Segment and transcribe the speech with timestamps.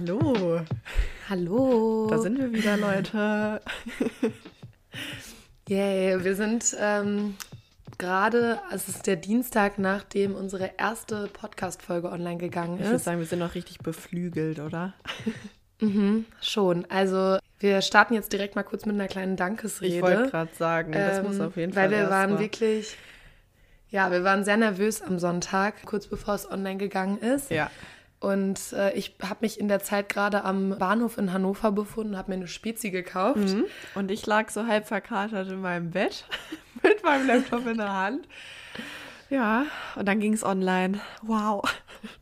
[0.00, 0.62] Hallo.
[1.28, 2.06] Hallo.
[2.08, 3.60] Da sind wir wieder, Leute.
[5.68, 7.34] Yay, wir sind ähm,
[7.98, 12.84] gerade, es ist der Dienstag, nachdem unsere erste Podcast-Folge online gegangen ist.
[12.84, 14.94] Ich würde sagen, wir sind noch richtig beflügelt, oder?
[15.82, 16.86] mhm, schon.
[16.88, 19.96] Also wir starten jetzt direkt mal kurz mit einer kleinen Dankesrede.
[19.96, 21.90] Ich wollte gerade sagen, das ähm, muss auf jeden Fall.
[21.90, 22.40] Weil wir waren mal.
[22.40, 22.96] wirklich,
[23.90, 27.50] ja, wir waren sehr nervös am Sonntag, kurz bevor es online gegangen ist.
[27.50, 27.70] Ja.
[28.20, 32.30] Und äh, ich habe mich in der Zeit gerade am Bahnhof in Hannover befunden, habe
[32.30, 33.38] mir eine Spezi gekauft.
[33.38, 33.64] Mhm.
[33.94, 36.26] Und ich lag so halb verkatert in meinem Bett
[36.82, 38.28] mit meinem Laptop in der Hand.
[39.30, 39.64] Ja,
[39.96, 41.00] und dann ging es online.
[41.22, 41.62] Wow.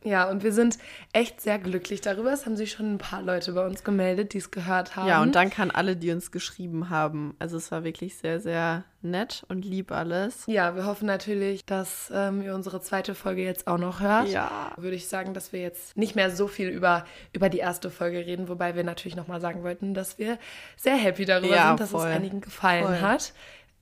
[0.03, 0.77] Ja, und wir sind
[1.13, 2.31] echt sehr glücklich darüber.
[2.33, 5.07] Es haben sich schon ein paar Leute bei uns gemeldet, die es gehört haben.
[5.07, 7.35] Ja, und danke an alle, die uns geschrieben haben.
[7.39, 10.43] Also es war wirklich sehr, sehr nett und lieb alles.
[10.47, 14.27] Ja, wir hoffen natürlich, dass ähm, ihr unsere zweite Folge jetzt auch noch hört.
[14.27, 14.73] Ja.
[14.75, 18.17] Würde ich sagen, dass wir jetzt nicht mehr so viel über, über die erste Folge
[18.25, 20.37] reden, wobei wir natürlich nochmal sagen wollten, dass wir
[20.75, 22.09] sehr happy darüber Ja, sind, dass voll.
[22.09, 23.01] es einigen gefallen Voll.
[23.01, 23.33] hat.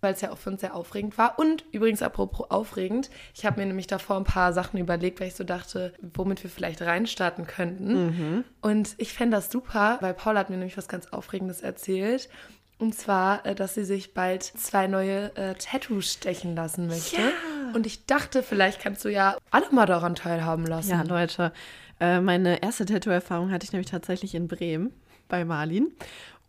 [0.01, 1.39] Weil es ja auch für uns sehr aufregend war.
[1.39, 5.35] Und übrigens, apropos aufregend, ich habe mir nämlich davor ein paar Sachen überlegt, weil ich
[5.35, 8.05] so dachte, womit wir vielleicht reinstarten könnten.
[8.05, 8.43] Mhm.
[8.61, 12.29] Und ich fände das super, weil Paula hat mir nämlich was ganz Aufregendes erzählt.
[12.79, 17.17] Und zwar, äh, dass sie sich bald zwei neue äh, Tattoos stechen lassen möchte.
[17.73, 20.91] Und ich dachte, vielleicht kannst du ja alle mal daran teilhaben lassen.
[20.91, 21.51] Ja, Leute,
[21.99, 24.93] äh, meine erste Tattoo-Erfahrung hatte ich nämlich tatsächlich in Bremen
[25.27, 25.91] bei Marlin.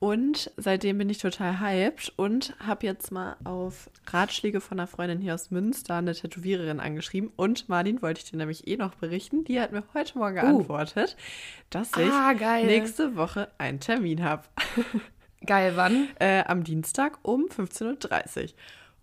[0.00, 5.18] Und seitdem bin ich total hyped und habe jetzt mal auf Ratschläge von einer Freundin
[5.20, 7.32] hier aus Münster eine Tätowiererin angeschrieben.
[7.34, 9.42] Und Marlin wollte ich dir nämlich eh noch berichten.
[9.42, 11.16] Die hat mir heute Morgen geantwortet,
[11.70, 12.32] dass ich Ah,
[12.62, 14.44] nächste Woche einen Termin habe.
[15.46, 16.08] Geil, wann?
[16.20, 18.48] äh, am Dienstag um 15.30 Uhr.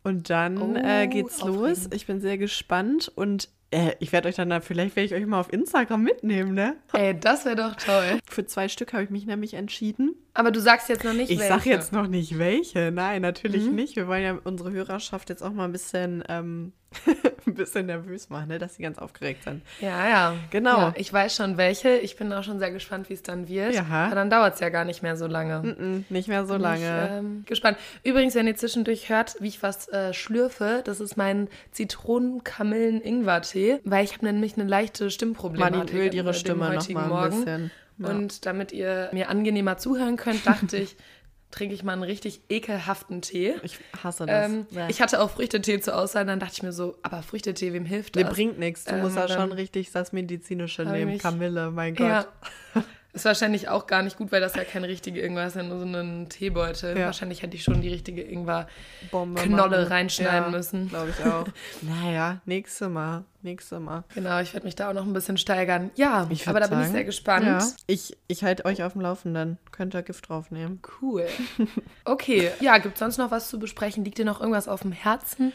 [0.03, 1.57] Und dann Oh, äh, geht's los.
[1.79, 1.93] aufregend.
[1.93, 5.25] Ich bin sehr gespannt und äh, ich werde euch dann, da- vielleicht werde ich euch
[5.25, 6.77] mal auf Instagram mitnehmen, ne?
[6.93, 8.19] Ey, das wäre doch toll.
[8.29, 10.15] Für zwei Stück habe ich mich nämlich entschieden.
[10.33, 11.53] Aber du sagst jetzt noch nicht, Ich welche.
[11.53, 12.91] sage jetzt noch nicht welche.
[12.91, 13.75] Nein, natürlich Mhm.
[13.75, 13.95] nicht.
[13.95, 16.73] Wir wollen ja unsere Hörerschaft jetzt auch mal ein bisschen, ähm,
[17.47, 18.59] ein bisschen nervös machen, ne?
[18.59, 19.61] dass sie ganz aufgeregt sind.
[19.81, 20.33] Ja, ja.
[20.49, 20.77] Genau.
[20.77, 21.97] Ja, ich weiß schon welche.
[21.97, 23.73] Ich bin auch schon sehr gespannt, wie es dann wird.
[23.73, 23.85] Ja.
[23.87, 25.61] Aber dann dauert es ja gar nicht mehr so lange.
[25.73, 27.05] Mm, Nicht mehr so Bin lange.
[27.05, 27.77] Ich, ähm, gespannt.
[28.03, 34.03] Übrigens, wenn ihr zwischendurch hört, wie ich was äh, schlürfe, das ist mein Zitronen-Kamillen-Ingwer-Tee, weil
[34.03, 35.77] ich habe nämlich eine leichte Stimmproblematik.
[35.77, 37.29] Marlin ölt ihre Stimme noch heutigen mal ein Morgen.
[37.45, 37.71] bisschen.
[37.97, 38.09] Ja.
[38.09, 40.97] Und damit ihr mir angenehmer zuhören könnt, dachte ich,
[41.51, 43.55] trinke ich mal einen richtig ekelhaften Tee.
[43.63, 44.51] ich hasse das.
[44.51, 44.89] Ähm, Ja.
[44.89, 48.15] Ich hatte auch Früchtetee zur Auswahl, dann dachte ich mir so, aber Früchtetee, wem hilft
[48.15, 48.33] Der das?
[48.33, 48.83] bringt nichts.
[48.85, 51.17] Du Ähm, musst ja schon richtig das Medizinische nehmen.
[51.17, 52.07] Kamille, mein Gott.
[52.07, 52.83] Ja.
[53.15, 55.79] Ist wahrscheinlich auch gar nicht gut, weil das ja kein richtige Ingwer ist, ja nur
[55.79, 56.97] so ein Teebeutel.
[56.97, 57.05] Ja.
[57.05, 58.67] Wahrscheinlich hätte ich schon die richtige Ingwer.
[59.09, 59.87] Bombe Knolle machen.
[59.87, 60.89] reinschneiden müssen.
[60.89, 61.47] Glaube ich auch.
[61.81, 63.23] naja, nächste Mal.
[63.41, 64.03] Nächste Mal.
[64.13, 65.91] Genau, ich werde mich da auch noch ein bisschen steigern.
[65.95, 67.45] Ja, Ich aber da bin ich sagen, sehr gespannt.
[67.45, 67.65] Ja.
[67.87, 69.59] Ich, ich halte euch auf dem Laufenden.
[69.71, 70.81] Könnt ihr Gift draufnehmen.
[71.01, 71.25] Cool.
[72.03, 74.03] Okay, ja, gibt es sonst noch was zu besprechen?
[74.05, 75.53] Liegt dir noch irgendwas auf dem Herzen?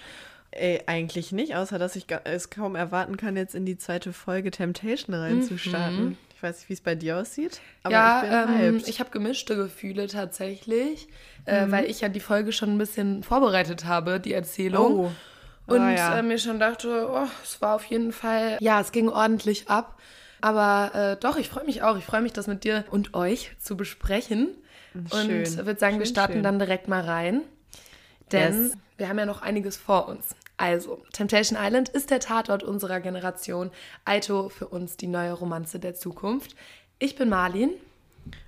[0.50, 4.50] Ey, eigentlich nicht, außer dass ich es kaum erwarten kann, jetzt in die zweite Folge
[4.50, 6.16] Temptation reinzustarten.
[6.40, 8.22] Ich weiß nicht, wie es bei dir aussieht, aber ja,
[8.54, 11.06] ich ähm, ich habe gemischte Gefühle tatsächlich,
[11.44, 11.70] äh, Mhm.
[11.70, 15.00] weil ich ja die Folge schon ein bisschen vorbereitet habe, die Erzählung.
[15.00, 15.12] oh.
[15.66, 16.18] Und Ah, ja.
[16.18, 19.98] äh, mir schon dachte, oh, es war auf jeden Fall, ja, es ging ordentlich ab.
[20.40, 21.98] Aber äh, doch, ich freue mich auch.
[21.98, 24.48] Ich freue mich, das mit dir und euch zu besprechen.
[25.14, 25.44] Schön.
[25.44, 26.42] Und würde sagen, wir Schön, starten schön.
[26.42, 27.42] dann direkt mal rein.
[28.32, 28.72] Denn Yes.
[28.96, 30.34] wir haben ja noch einiges vor uns.
[30.60, 33.70] Also, Temptation Island ist der Tatort unserer Generation.
[34.04, 36.54] Aito für uns die neue Romanze der Zukunft.
[36.98, 37.70] Ich bin Marlin.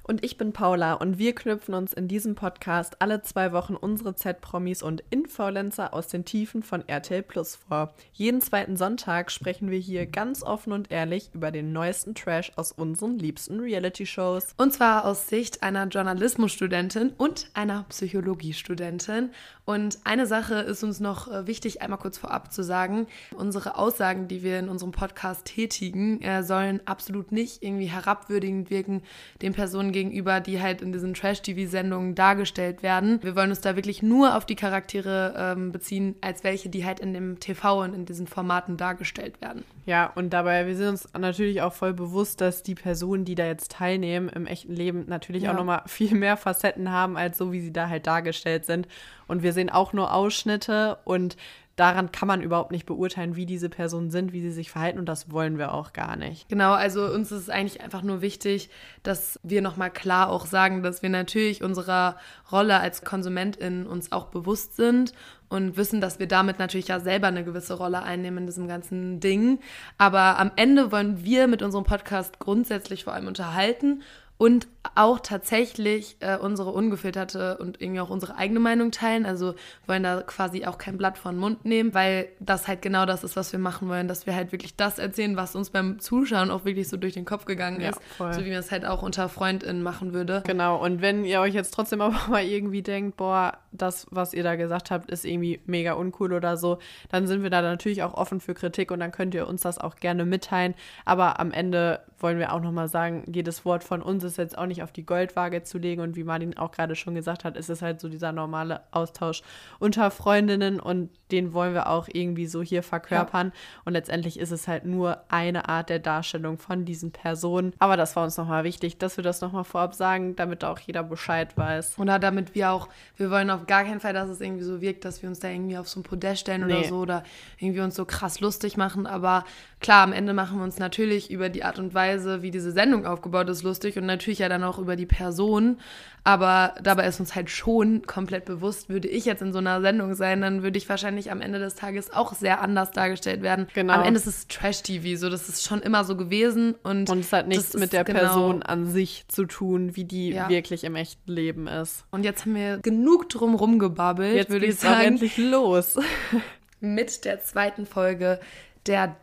[0.05, 4.17] Und ich bin Paula und wir knüpfen uns in diesem Podcast alle zwei Wochen unsere
[4.17, 7.95] Z-Promis und Influencer aus den Tiefen von RTL Plus vor.
[8.13, 12.73] Jeden zweiten Sonntag sprechen wir hier ganz offen und ehrlich über den neuesten Trash aus
[12.73, 14.55] unseren liebsten Reality-Shows.
[14.57, 19.31] Und zwar aus Sicht einer Journalismusstudentin und einer Psychologiestudentin.
[19.65, 23.07] Und eine Sache ist uns noch äh, wichtig, einmal kurz vorab zu sagen.
[23.37, 29.03] Unsere Aussagen, die wir in unserem Podcast tätigen, äh, sollen absolut nicht irgendwie herabwürdigend wirken
[29.41, 33.19] den Personen gegenüber, die halt in diesen Trash-TV-Sendungen dargestellt werden.
[33.23, 37.01] Wir wollen uns da wirklich nur auf die Charaktere ähm, beziehen, als welche, die halt
[37.01, 39.65] in dem TV und in diesen Formaten dargestellt werden.
[39.87, 43.47] Ja, und dabei, wir sind uns natürlich auch voll bewusst, dass die Personen, die da
[43.47, 45.53] jetzt teilnehmen, im echten Leben natürlich Ja.
[45.53, 48.87] auch nochmal viel mehr Facetten haben, als so, wie sie da halt dargestellt sind.
[49.27, 51.37] Und wir sehen auch nur Ausschnitte und
[51.77, 55.07] daran kann man überhaupt nicht beurteilen, wie diese Personen sind, wie sie sich verhalten und
[55.07, 56.49] das wollen wir auch gar nicht.
[56.49, 58.71] Genau, also uns ist es eigentlich einfach nur wichtig,
[59.03, 62.17] dass wir nochmal klar auch sagen, dass wir natürlich unserer
[62.51, 65.13] Rolle als Konsumentin uns auch bewusst sind
[65.49, 69.21] und wissen, dass wir damit natürlich ja selber eine gewisse Rolle einnehmen in diesem ganzen
[69.21, 69.61] Ding.
[69.99, 74.03] Aber am Ende wollen wir mit unserem Podcast grundsätzlich vor allem unterhalten
[74.39, 79.27] und auch tatsächlich äh, unsere ungefilterte und irgendwie auch unsere eigene Meinung teilen.
[79.27, 79.55] Also
[79.87, 83.25] wollen da quasi auch kein Blatt vor den Mund nehmen, weil das halt genau das
[83.25, 86.51] ist, was wir machen wollen, dass wir halt wirklich das erzählen, was uns beim Zuschauen
[86.51, 88.03] auch wirklich so durch den Kopf gegangen Ja, ist.
[88.17, 88.33] voll.
[88.33, 90.43] So wie man es halt auch unter FreundInnen machen würde.
[90.47, 94.43] Genau, und wenn ihr euch jetzt trotzdem aber mal irgendwie denkt, boah, das, was ihr
[94.43, 96.79] da gesagt habt, ist irgendwie mega uncool oder so,
[97.11, 99.79] dann sind wir da natürlich auch offen für Kritik und dann könnt ihr uns das
[99.79, 100.75] auch gerne mitteilen.
[101.05, 104.67] Aber am Ende wollen wir auch nochmal sagen, jedes Wort von uns ist jetzt auch
[104.67, 107.69] nicht auf die Goldwaage zu legen und wie Martin auch gerade schon gesagt hat, ist
[107.69, 109.43] es halt so dieser normale Austausch
[109.81, 113.53] unter Freundinnen und den wollen wir auch irgendwie so hier verkörpern.
[113.85, 117.73] Und letztendlich ist es halt nur eine Art der Darstellung von diesen Personen.
[117.79, 121.03] Aber das war uns nochmal wichtig, dass wir das nochmal vorab sagen, damit auch jeder
[121.03, 121.99] Bescheid weiß.
[121.99, 125.05] Oder damit wir auch, wir wollen auf gar keinen Fall, dass es irgendwie so wirkt,
[125.05, 126.89] dass wir uns da irgendwie auf so ein Podest stellen oder Nee.
[126.89, 127.25] so oder
[127.59, 129.07] irgendwie uns so krass lustig machen.
[129.07, 129.45] Aber
[129.83, 133.05] klar, am Ende machen wir uns natürlich über die Art und Weise, wie diese Sendung
[133.05, 135.79] aufgebaut ist, lustig und natürlich ja dann auch über die Person.
[136.25, 140.15] Aber dabei ist uns halt schon komplett bewusst, würde ich jetzt in so einer Sendung
[140.15, 143.67] sein, dann würde ich wahrscheinlich am Ende des Tages auch sehr anders dargestellt werden.
[143.75, 143.95] Genau.
[143.95, 146.77] Am Ende ist es Trash-TV, so das ist schon immer so gewesen.
[146.85, 150.31] Und, Und es hat nichts mit der genau- Person an sich zu tun, wie die
[150.31, 150.49] Ja.
[150.49, 152.05] wirklich im echten Leben ist.
[152.13, 155.03] Und jetzt haben wir genug drum rumgebabbelt, Jetzt würde ich sagen.
[155.05, 155.99] endlich los.
[156.81, 158.39] mit der zweiten Folge
[158.87, 159.17] der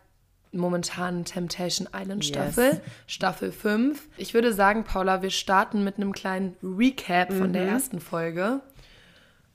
[0.51, 2.79] momentanen Temptation Island Staffel, Yes.
[3.07, 4.07] Staffel 5.
[4.17, 7.53] Ich würde sagen, Paula, wir starten mit einem kleinen Recap von Mhm.
[7.53, 8.61] der ersten Folge.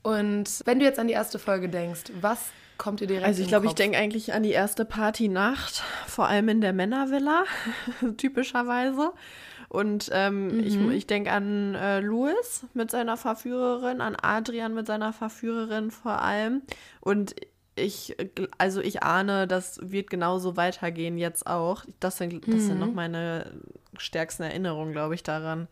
[0.03, 3.47] Und wenn du jetzt an die erste Folge denkst, was kommt dir direkt Also ich
[3.47, 7.43] glaube, ich denke eigentlich an die erste Partynacht, vor allem in der Männervilla,
[8.17, 9.11] typischerweise.
[9.69, 15.11] Und ähm, ich, ich denke an äh, Louis mit seiner Verführerin, an Adrian mit seiner
[15.11, 16.61] Verführerin vor allem.
[17.01, 17.35] Und
[17.75, 18.15] ich,
[18.57, 21.83] also ich ahne, das wird genauso weitergehen jetzt auch.
[21.99, 23.51] Das sind, das sind noch meine
[23.97, 25.67] stärksten Erinnerungen, glaube ich, daran.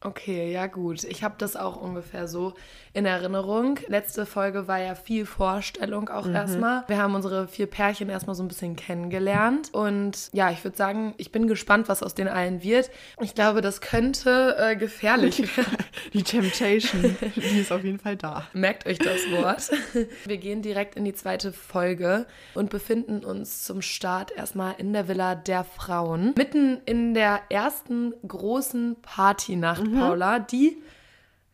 [0.00, 1.02] Okay, ja gut.
[1.02, 2.54] Ich habe das auch ungefähr so
[2.92, 3.80] in Erinnerung.
[3.88, 6.84] Letzte Folge war ja viel Vorstellung auch erstmal.
[6.86, 9.70] Wir haben unsere vier Pärchen erstmal so ein bisschen kennengelernt.
[9.72, 12.90] Und ja, ich würde sagen, ich bin gespannt, was aus den allen wird.
[13.20, 15.76] Ich glaube, das könnte äh, gefährlich werden.
[16.12, 18.46] Die Temptation, die ist auf jeden Fall da.
[18.52, 19.70] Merkt euch das Wort.
[20.24, 25.08] Wir gehen direkt in die zweite Folge und befinden uns zum Start erstmal in der
[25.08, 26.34] Villa der Frauen.
[26.36, 30.76] Mitten in der ersten großen Partynacht, Paula, die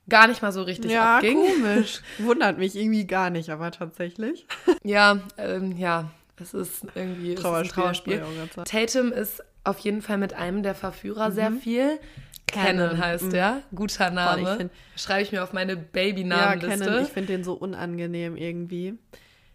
[0.08, 1.36] gar nicht mal so richtig Ja, abging.
[1.36, 2.00] komisch.
[2.18, 4.46] Wundert mich irgendwie gar nicht, aber tatsächlich.
[4.86, 8.22] Ja, ähm, ja, es ist irgendwie es ist Trauerspiel, Trauerspiel.
[8.54, 11.98] grad Tatum ist auf jeden Fall mit einem der Verführer sehr viel.
[12.46, 13.30] Cannon, heißt mhm.
[13.30, 13.62] der.
[13.74, 14.68] Guter Name.
[14.96, 16.84] Schreibe ich mir auf meine Ja, Baby-Namenliste.
[16.84, 18.98] Kennen, ich finde den so unangenehm irgendwie.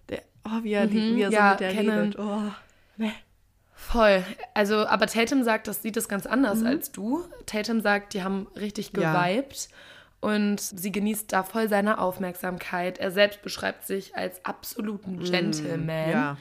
[0.09, 1.33] Der, oh, wie er, die, wie er Mhm.
[1.33, 1.99] ja, so mit der Kennen.
[1.99, 2.19] redet.
[2.19, 2.41] Oh.
[3.87, 4.23] Voll.
[4.53, 7.23] Also, aber Tatum sagt, das sieht es ganz anders als du.
[7.45, 9.01] Tatum sagt, die haben richtig Mhm.
[9.01, 9.11] Ja.
[9.13, 9.69] geweibt
[10.19, 12.97] und sie genießt da voll seine Aufmerksamkeit.
[12.99, 16.05] Er selbst beschreibt sich als absoluten Gentleman.
[16.07, 16.11] Mhm.
[16.11, 16.37] Ja.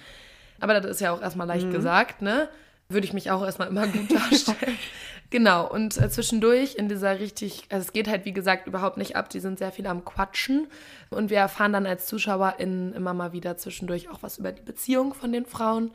[0.61, 1.53] Aber das ist ja auch erstmal Mhm.
[1.53, 2.49] leicht gesagt, ne?
[2.91, 4.79] Würde ich mich auch erstmal immer gut darstellen.
[5.31, 9.15] genau, und äh, zwischendurch in dieser richtig, also es geht halt wie gesagt überhaupt nicht
[9.15, 10.67] ab, die sind sehr viel am Quatschen
[11.11, 15.13] und wir erfahren dann als ZuschauerInnen immer mal wieder zwischendurch auch was über die Beziehung
[15.15, 15.93] von den Frauen.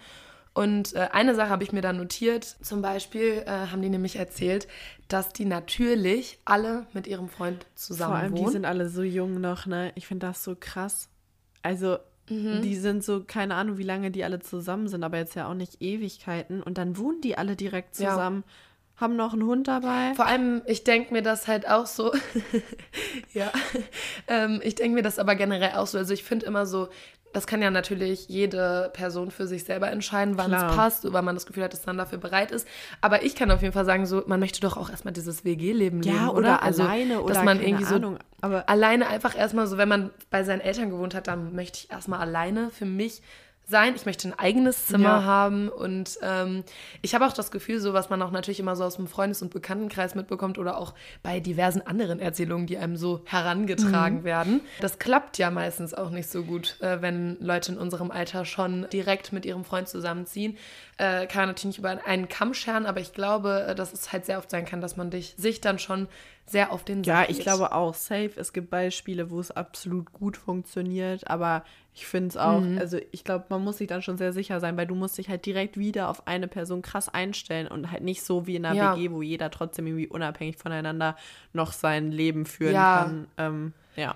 [0.54, 2.44] Und äh, eine Sache habe ich mir da notiert.
[2.62, 4.68] Zum Beispiel äh, haben die nämlich erzählt,
[5.08, 8.51] dass die natürlich alle mit ihrem Freund zusammen Vor allem, die wohnen.
[8.51, 9.92] sind alle so jung noch, ne?
[9.96, 11.10] Ich finde das so krass.
[11.63, 11.98] Also,
[12.30, 15.54] die sind so, keine Ahnung, wie lange die alle zusammen sind, aber jetzt ja auch
[15.54, 16.63] nicht Ewigkeiten.
[16.63, 18.12] Und dann wohnen die alle direkt Ja.
[18.12, 18.44] zusammen,
[18.96, 20.13] haben noch einen Hund dabei.
[20.16, 22.13] Vor allem, ich denke mir das halt auch so.
[23.34, 23.51] ja.
[24.27, 25.98] Ähm, ich denke mir das aber generell auch so.
[25.98, 26.88] Also ich finde immer so,
[27.34, 30.70] das kann ja natürlich jede Person für sich selber entscheiden, wann Klar.
[30.70, 32.68] es passt, oder man das Gefühl hat, dass man dafür bereit ist.
[33.02, 36.02] Aber ich kann auf jeden Fall sagen, so, man möchte doch auch erstmal dieses WG-Leben
[36.02, 36.38] leben, Ja, oder?
[36.38, 38.20] oder, Also, alleine oder dass man irgendwie so Ahnung.
[38.42, 41.92] Aber alleine einfach erstmal so, wenn man bei seinen Eltern gewohnt hat, dann möchte ich
[41.92, 43.22] erstmal alleine für mich
[43.65, 43.93] sein.
[43.96, 45.24] Ich möchte ein eigenes Zimmer Ja.
[45.24, 46.63] haben und ähm,
[47.01, 49.41] ich habe auch das Gefühl, so was man auch natürlich immer so aus dem Freundes-
[49.41, 50.93] und Bekanntenkreis mitbekommt oder auch
[51.24, 54.24] bei diversen anderen Erzählungen, die einem so herangetragen Mhm.
[54.24, 54.62] werden.
[54.82, 58.88] Das klappt ja meistens auch nicht so gut, äh, wenn Leute in unserem Alter schon
[58.91, 60.58] direkt mit ihrem Freund zusammenziehen.
[60.98, 64.12] Äh, kann man natürlich nicht über einen Kamm scheren, aber ich glaube, äh, dass es
[64.12, 66.08] halt sehr oft sein kann, dass man dich, sich dann schon
[66.46, 67.46] sehr auf den Ja, Sack ich geht.
[67.46, 68.32] glaube auch safe.
[68.36, 71.63] Es gibt Beispiele, wo es absolut gut funktioniert, aber
[71.96, 72.78] ich finde es auch, Mhm.
[72.80, 75.30] also ich glaube, man muss sich dann schon sehr sicher sein, weil du musst dich
[75.30, 78.76] halt direkt wieder auf eine Person krass einstellen und halt nicht so wie in einer
[78.76, 78.96] Ja.
[78.96, 81.16] WG, wo jeder trotzdem irgendwie unabhängig voneinander
[81.54, 82.94] noch sein Leben führen Ja.
[83.04, 83.28] kann.
[83.38, 84.16] Ähm, ja.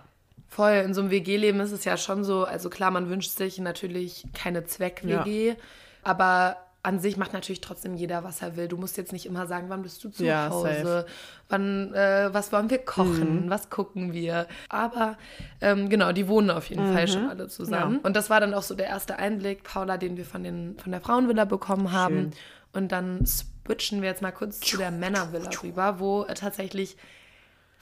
[0.50, 3.60] Voll, in so einem WG-Leben ist es ja schon so, also klar, man wünscht sich
[3.60, 5.56] natürlich keine Zweck-WG,
[6.04, 8.70] aber an sich macht natürlich trotzdem jeder, was er will.
[8.70, 11.06] Du musst jetzt nicht immer sagen, wann bist du zu Ja, Hause, safe.
[11.50, 13.50] wann, äh, was wollen wir kochen, Mhm.
[13.50, 14.48] was gucken wir.
[14.70, 15.18] Aber
[15.60, 17.90] ähm, genau, die wohnen auf jeden Fall schon alle zusammen.
[17.96, 18.00] Mhm.
[18.00, 18.06] Ja.
[18.08, 20.94] Und das war dann auch so der erste Einblick, Paula, den wir von, den, von
[20.94, 22.16] der Frauenvilla bekommen haben.
[22.16, 22.32] Schön.
[22.74, 26.96] Und dann switchen wir jetzt mal kurz zu der Männervilla rüber, wo äh, tatsächlich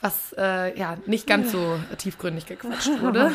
[0.05, 3.31] was äh, ja nicht ganz so tiefgründig gequatscht wurde.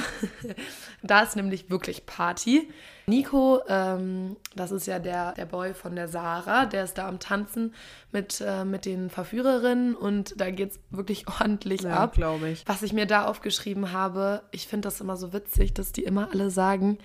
[1.02, 2.68] da ist nämlich wirklich Party.
[3.06, 7.18] Nico, ähm, das ist ja der, der Boy von der Sarah, der ist da am
[7.18, 7.74] Tanzen
[8.12, 12.12] mit, äh, mit den Verführerinnen und da geht es wirklich ordentlich Ja, ab.
[12.12, 12.62] glaube ich.
[12.66, 16.28] Was ich mir da aufgeschrieben habe, ich finde das immer so witzig, dass die immer
[16.32, 16.98] alle sagen,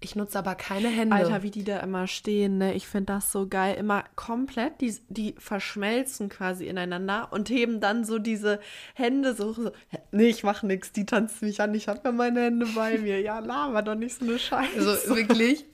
[0.00, 1.14] ich nutze aber keine Hände.
[1.14, 2.74] Alter, wie die da immer stehen, ne?
[2.74, 3.76] Ich finde das so geil.
[3.76, 8.60] Immer komplett, die, die verschmelzen quasi ineinander und heben dann so diese
[8.94, 9.52] Hände so.
[9.52, 9.72] so
[10.10, 13.20] nee, ich mach nix, die tanzt mich an, ich hab ja meine Hände bei mir.
[13.20, 14.76] Ja, laber doch nicht so eine Scheiße.
[14.76, 15.66] Also wirklich.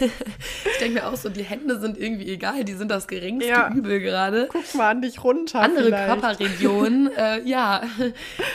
[0.00, 3.70] Ich denke mir auch so, die Hände sind irgendwie egal, die sind das geringste Ja.
[3.72, 4.48] Übel gerade.
[4.50, 5.60] Guck mal an dich runter.
[5.60, 6.06] Andere vielleicht.
[6.06, 7.82] Körperregionen, äh, ja,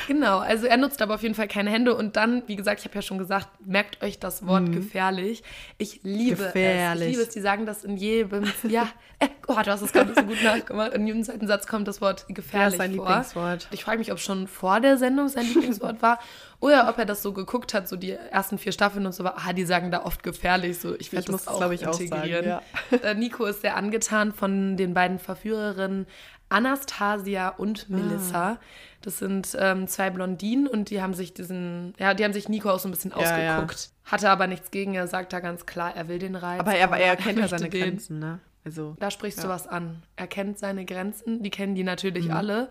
[0.08, 0.40] genau.
[0.40, 2.96] Also er nutzt aber auf jeden Fall keine Hände und dann, wie gesagt, ich habe
[2.96, 5.44] ja schon gesagt, merkt euch das Wort gefährlich.
[5.78, 6.40] Ich liebe es.
[6.42, 6.46] Mhm.
[6.46, 7.08] Gefährlich.
[7.08, 7.30] Ich liebe es.
[7.30, 8.88] Die sagen das in jedem, ja,
[9.20, 10.94] äh, oh, du hast es gerade so gut nachgemacht.
[10.94, 13.08] In jedem zweiten Satz kommt das Wort Ja, gefährlich ist sein vor.
[13.08, 13.68] Lieblingswort.
[13.72, 16.20] Ich frage mich, ob schon vor der Sendung sein Lieblingswort war
[16.60, 19.36] oder ob er das so geguckt hat, so die ersten vier Staffeln und so war.
[19.46, 20.80] Ah, die sagen da oft gefährlich.
[20.80, 22.46] So, ich werde das das, auch glaube ich, auch integrieren.
[22.46, 22.64] sagen.
[22.92, 22.98] Ja.
[23.04, 26.08] Äh, Nico ist sehr angetan von den beiden Verführerinnen
[26.50, 28.58] Anastasia und Melissa.
[29.02, 32.70] Das sind ähm, zwei Blondinen und die haben sich diesen, ja, die haben sich Nico
[32.72, 33.54] auch so ein bisschen Ja, ja.
[33.58, 33.90] ausgeguckt.
[34.06, 36.60] Hatte aber nichts gegen, er sagt da ganz klar, er will den Reiz.
[36.60, 37.82] Aber er, er kennt ja seine den.
[37.82, 38.40] Grenzen, ne?
[38.66, 39.50] Also, Da sprichst du Ja.
[39.50, 40.04] was an.
[40.16, 42.34] Er kennt seine Grenzen, die kennen die natürlich Mhm.
[42.34, 42.70] alle.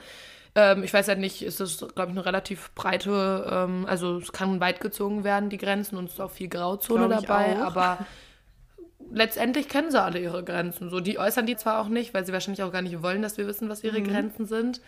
[0.59, 4.33] Ähm, ich weiß halt nicht, ist das, glaube ich, eine relativ breite, ähm, also es
[4.33, 7.67] kann weit gezogen werden, die Grenzen, und es ist auch viel Grauzone dabei, auch.
[7.67, 7.99] aber
[9.13, 10.91] letztendlich kennen sie alle ihre Grenzen.
[10.91, 13.37] So, die äußern die zwar auch nicht, weil sie wahrscheinlich auch gar nicht wollen, dass
[13.39, 14.05] wir wissen, was ihre Mhm.
[14.09, 14.81] Grenzen sind.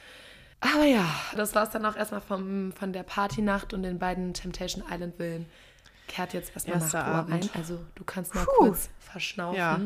[0.61, 1.05] Aber ja,
[1.37, 5.17] das war es dann auch erstmal vom, von der Partynacht und den beiden Temptation Island
[5.17, 5.47] Villen.
[6.09, 7.49] Kehrt jetzt erstmal nach Goa ein.
[7.55, 8.51] Also du kannst mal Puh.
[8.69, 9.57] kurz verschnaufen.
[9.59, 9.79] Ja.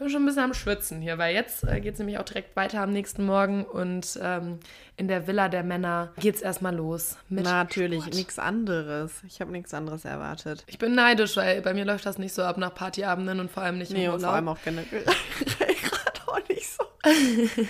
[0.00, 2.24] Ich bin schon ein bisschen am Schwitzen hier, weil jetzt äh, geht es nämlich auch
[2.24, 4.58] direkt weiter am nächsten Morgen und ähm,
[4.96, 7.18] in der Villa der Männer geht es erstmal los.
[7.28, 9.12] Mit natürlich, nichts anderes.
[9.26, 10.64] Ich habe nichts anderes erwartet.
[10.68, 13.62] Ich bin neidisch, weil bei mir läuft das nicht so ab nach Partyabenden und vor
[13.62, 14.36] allem nicht Nee, im und vor Urlaub.
[14.36, 16.84] allem auch generell gerade auch nicht so.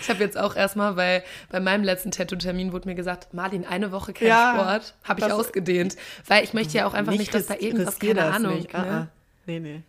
[0.00, 3.92] Ich habe jetzt auch erstmal, weil bei meinem letzten Tattoo-Termin wurde mir gesagt, Martin, eine
[3.92, 4.94] Woche kein Ja, Sport.
[5.04, 5.96] Habe ich ausgedehnt.
[6.26, 8.56] Weil ich möchte ja auch einfach nicht, dass da irgendwas, keine Ahnung.
[8.56, 8.72] nicht.
[8.72, 8.78] Ne?
[8.78, 9.08] Ah, ah.
[9.46, 9.82] Nee, nee.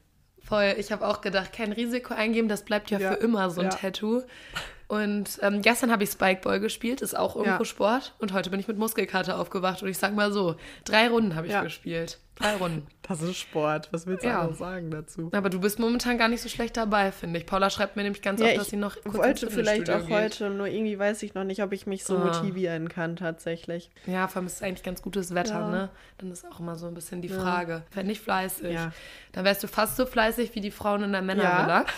[0.49, 3.61] Voll, ich habe auch gedacht, kein Risiko eingeben, das bleibt ja, Ja, für immer so
[3.61, 3.69] ein.
[3.69, 4.23] Tattoo.
[4.89, 7.65] Und ähm, gestern habe ich Spikeball gespielt, ist auch irgendwo Ja.
[7.65, 8.15] Sport.
[8.17, 9.83] Und heute bin ich mit Muskelkater aufgewacht.
[9.83, 11.61] Und ich sag mal so, drei Runden habe ich Ja.
[11.63, 12.17] gespielt.
[12.35, 12.87] Drei Runden.
[13.09, 13.89] Das ist Sport.
[13.91, 14.51] Was willst du Ja.
[14.53, 15.29] sagen dazu?
[15.33, 17.47] Aber du bist momentan gar nicht so schlecht dabei, finde ich.
[17.47, 20.11] Paula schreibt mir nämlich ganz Ja, oft, dass sie noch kurz wollte vielleicht auch geht.
[20.15, 22.25] heute, nur irgendwie weiß ich noch nicht, ob ich mich so Ah.
[22.25, 23.89] motivieren kann tatsächlich.
[24.05, 25.69] Ja, vor allem ist es eigentlich ganz gutes Wetter, Ja.
[25.71, 25.89] ne?
[26.19, 27.81] Dann ist auch immer so ein bisschen die Frage.
[27.95, 28.91] Wenn nicht fleißig, Ja.
[29.31, 31.85] dann wärst du fast so fleißig wie die Frauen in der Männervilla.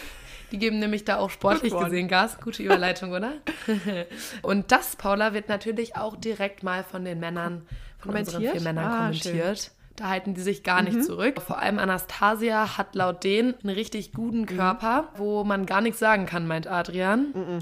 [0.51, 1.85] Die geben nämlich da auch sportlich Sport.
[1.85, 2.39] gesehen Gas.
[2.41, 3.33] Gute Überleitung, oder?
[4.41, 7.65] Und das, Paula, wird natürlich auch direkt mal von den Männern,
[7.99, 8.53] von unseren Kommentiert?
[8.53, 9.71] vier Männern Ah, kommentiert.
[9.95, 11.41] Da halten die sich gar nicht zurück.
[11.41, 16.25] Vor allem Anastasia hat laut denen einen richtig guten Körper, wo man gar nichts sagen
[16.25, 17.61] kann, meint Adrian.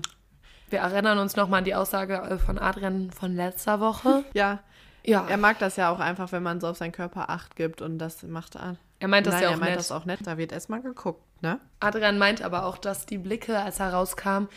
[0.70, 4.24] Wir erinnern uns nochmal an die Aussage äh, von Adrian von letzter Woche.
[4.34, 4.60] Ja,
[5.04, 7.82] Ja, er mag das ja auch einfach, wenn man so auf seinen Körper Acht gibt
[7.82, 8.76] und das macht er.
[9.00, 9.80] er meint das Nein, ja auch er meint nett.
[9.80, 10.20] das auch nett.
[10.24, 11.60] Da wird erstmal geguckt, ne?
[11.80, 14.48] Adrian meint aber auch, dass die Blicke, als er rauskam,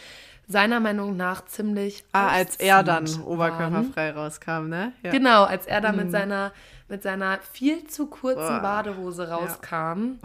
[0.48, 2.04] seiner Meinung nach ziemlich.
[2.12, 3.22] Ah, als er dann waren.
[3.24, 4.92] oberkörperfrei rauskam, ne?
[5.02, 5.10] Ja.
[5.10, 6.52] Genau, als er da mit seiner
[6.88, 8.60] mit seiner viel zu kurzen Boah.
[8.60, 10.18] Badehose rauskam.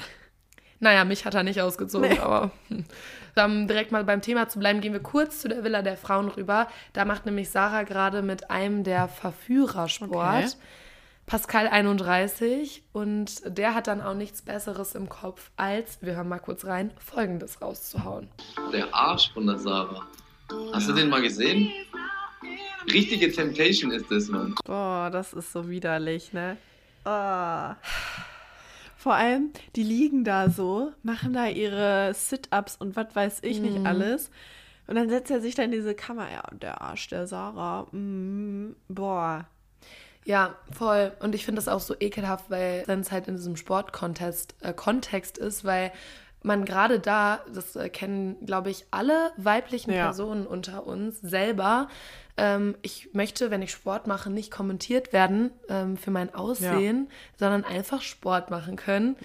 [0.79, 2.85] Naja, mich hat er nicht ausgezogen, aber hm.
[3.35, 6.27] dann direkt mal beim Thema zu bleiben, gehen wir kurz zu der Villa der Frauen
[6.27, 6.67] rüber.
[6.93, 10.11] Da macht nämlich Sarah gerade mit einem der Verführer Sport.
[10.11, 10.47] Okay.
[11.27, 16.39] Pascal 31 und der hat dann auch nichts Besseres im Kopf, als, wir hören mal
[16.39, 18.29] kurz rein, folgendes rauszuhauen.
[18.71, 20.07] Der Arsch von der Sarah.
[20.71, 21.69] Hast du den mal gesehen?
[22.93, 24.55] Richtige Temptation ist das, Mann.
[24.63, 26.55] Boah, das ist so widerlich, ne?
[27.03, 27.75] Ah.
[28.95, 33.85] Vor allem, die liegen da so, machen da ihre Sit-Ups und was weiß ich nicht
[33.85, 34.31] alles.
[34.87, 36.31] Und dann setzt er sich da in diese Kammer.
[36.31, 37.87] Ja, der Arsch der Sarah.
[37.91, 39.45] Mm, boah.
[40.27, 41.13] Ja, voll.
[41.21, 44.73] Und ich finde das auch so ekelhaft, weil wenn es halt in diesem Sportkontext äh,
[44.73, 45.93] Kontext ist, weil
[46.43, 50.03] man gerade da, das äh, kennen, glaube ich, alle weiblichen Ja.
[50.03, 51.87] Personen unter uns selber.
[52.35, 57.63] Ähm, ich möchte, wenn ich Sport mache, nicht kommentiert werden ähm, für mein Aussehen, sondern
[57.63, 59.15] einfach Sport machen können.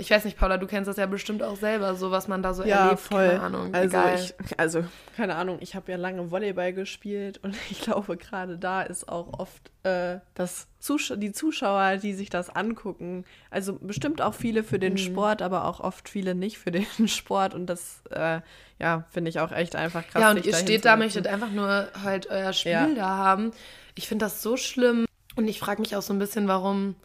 [0.00, 2.54] Ich weiß nicht, Paula, du kennst das ja bestimmt auch selber, so was man da
[2.54, 3.00] so Ja, erlebt.
[3.00, 3.28] voll.
[3.28, 3.74] Keine Ahnung.
[3.74, 4.84] also, ich, also,
[5.16, 9.38] keine Ahnung, ich habe ja lange Volleyball gespielt und ich glaube, gerade da ist auch
[9.38, 13.24] oft äh, das Zusch die Zuschauer, die sich das angucken.
[13.50, 14.80] Also bestimmt auch viele für Mhm.
[14.80, 17.54] den Sport, aber auch oft viele nicht für den Sport.
[17.54, 18.40] Und das, äh,
[18.78, 20.22] ja, finde ich auch echt einfach krass.
[20.22, 22.88] ja, und ihr steht da, möchtet einfach nur halt euer Spiel Ja.
[22.94, 23.52] da haben.
[23.94, 25.04] Ich finde das so schlimm.
[25.36, 26.96] Und ich frage mich auch so ein bisschen, warum,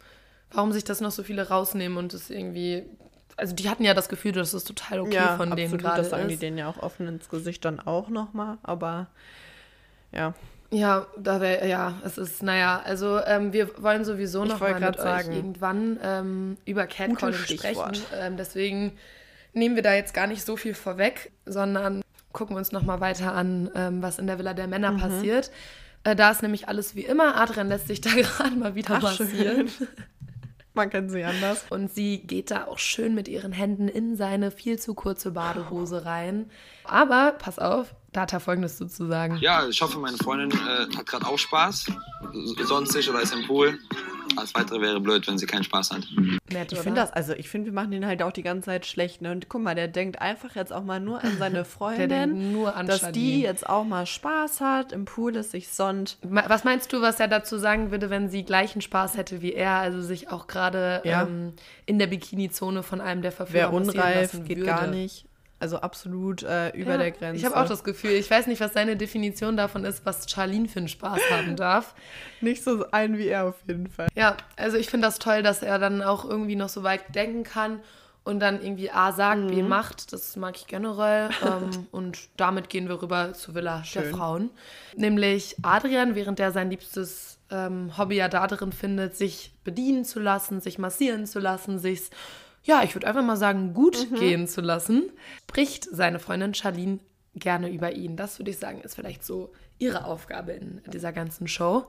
[0.52, 2.84] warum sich das noch so viele rausnehmen und es irgendwie.
[3.38, 6.10] Also die hatten ja das Gefühl, dass es total okay ja, von denen gerade das
[6.10, 6.42] sagen die ist.
[6.42, 8.56] denen ja auch offen ins Gesicht dann auch nochmal.
[8.62, 9.08] Aber
[10.10, 10.32] ja,
[10.70, 14.80] Ja, da wär, ja, es ist, naja, also ähm, wir wollen sowieso Ich noch wollt
[14.80, 15.32] mal mit euch sagen.
[15.32, 17.92] irgendwann ähm, über Catcalling sprechen.
[18.18, 18.92] Ähm, deswegen
[19.52, 23.34] nehmen wir da jetzt gar nicht so viel vorweg, sondern gucken uns noch mal weiter
[23.34, 24.98] an, ähm, was in der Villa der Männer Mhm.
[24.98, 25.50] passiert.
[26.04, 27.36] Äh, da ist nämlich alles wie immer.
[27.36, 29.70] Adrian lässt sich da gerade mal wieder Ach, massieren.
[30.76, 31.66] Man kennt sie anders.
[31.70, 36.04] Und sie geht da auch schön mit ihren Händen in seine viel zu kurze Badehose
[36.04, 36.48] rein.
[36.84, 39.38] Aber pass auf, da hat er Folgendes zu sagen.
[39.40, 41.86] Ja, ich hoffe, meine Freundin äh, hat gerade auch Spaß.
[42.64, 43.78] Sonst nicht oder ist im Pool.
[44.36, 46.06] Alles weitere wäre blöd, wenn sie keinen Spaß hat.
[46.50, 48.84] Nett, Ich finde das, also ich finde, wir machen den halt auch die ganze Zeit
[48.84, 49.22] schlecht.
[49.22, 49.30] Ne?
[49.32, 52.36] Und guck mal, der denkt einfach jetzt auch mal nur an seine Der Freundin, denkt
[52.52, 56.18] nur an dass die jetzt auch mal Spaß hat, im Pool ist, sich sonnt.
[56.22, 59.72] Was meinst du, was er dazu sagen würde, wenn sie gleichen Spaß hätte wie er,
[59.76, 61.22] also sich auch gerade Ja.
[61.22, 61.52] ähm,
[61.86, 64.66] in der Bikini-Zone von einem der Verführer Wäre unreif, lassen geht würde?
[64.70, 65.25] gar nicht.
[65.58, 67.36] Also absolut äh, über Ja, der Grenze.
[67.38, 70.68] Ich habe auch das Gefühl, ich weiß nicht, was seine Definition davon ist, was Charlene
[70.68, 71.94] für einen Spaß haben darf.
[72.42, 74.08] Nicht so ein wie er auf jeden Fall.
[74.14, 77.42] Ja, also ich finde das toll, dass er dann auch irgendwie noch so weit denken
[77.42, 77.80] kann
[78.22, 79.48] und dann irgendwie A sagt, Mhm.
[79.48, 80.12] B macht.
[80.12, 81.30] Das mag ich generell.
[81.42, 84.14] ähm, und damit gehen wir rüber zur Villa der Schön.
[84.14, 84.50] Frauen.
[84.94, 90.60] Nämlich Adrian, während er sein liebstes ähm, Hobby ja darin findet, sich bedienen zu lassen,
[90.60, 92.10] sich massieren zu lassen, sich,
[92.66, 94.16] ja, ich würde einfach mal sagen, gut Mhm.
[94.16, 95.10] gehen zu lassen,
[95.42, 96.98] spricht seine Freundin Charlene
[97.34, 98.16] gerne über ihn.
[98.16, 101.86] Das würde ich sagen, ist vielleicht so ihre Aufgabe in dieser ganzen Show.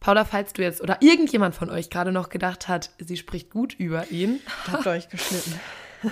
[0.00, 3.74] Paula, falls du jetzt oder irgendjemand von euch gerade noch gedacht hat, sie spricht gut
[3.74, 5.58] über ihn, Habt ihr euch geschnitten.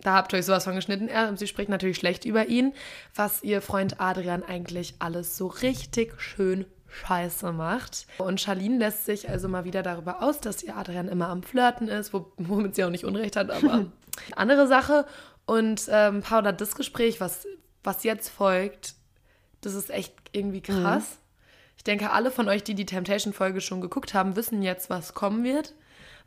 [0.00, 1.08] da habt ihr euch sowas von geschnitten.
[1.08, 2.72] Er, sie spricht natürlich schlecht über ihn,
[3.14, 8.06] was ihr Freund Adrian eigentlich alles so richtig schön scheiße macht.
[8.18, 11.88] Und Charlene lässt sich also mal wieder darüber aus, dass ihr Adrian immer am Flirten
[11.88, 13.86] ist, wo, womit sie auch nicht Unrecht hat, aber
[14.36, 15.06] andere Sache.
[15.46, 17.46] Und ähm, Paula, das Gespräch, was,
[17.82, 18.94] was jetzt folgt,
[19.60, 21.18] das ist echt irgendwie krass.
[21.76, 25.44] Ich denke, alle von euch, die die Temptation-Folge schon geguckt haben, wissen jetzt, was kommen
[25.44, 25.74] wird.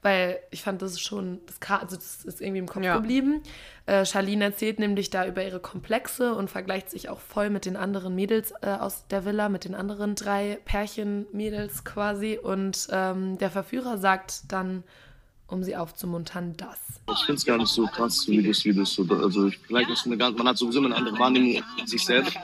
[0.04, 2.96] Weil ich fand, das ist schon, das, also das ist irgendwie im Kopf Ja.
[2.98, 3.44] geblieben.
[3.86, 7.78] Äh, Charlene erzählt nämlich da über ihre Komplexe und vergleicht sich auch voll mit den
[7.78, 12.40] anderen Mädels äh, aus der Villa, mit den anderen drei Pärchen-Mädels quasi.
[12.42, 14.84] Und ähm, der Verführer sagt dann,
[15.52, 16.80] um sie aufzumuntern, das.
[17.12, 19.04] Ich finde es gar nicht so krass, wie das, wie das so.
[19.10, 22.38] Also, ich, vielleicht ist eine ganz, man hat sowieso eine andere Wahrnehmung in sich selbst.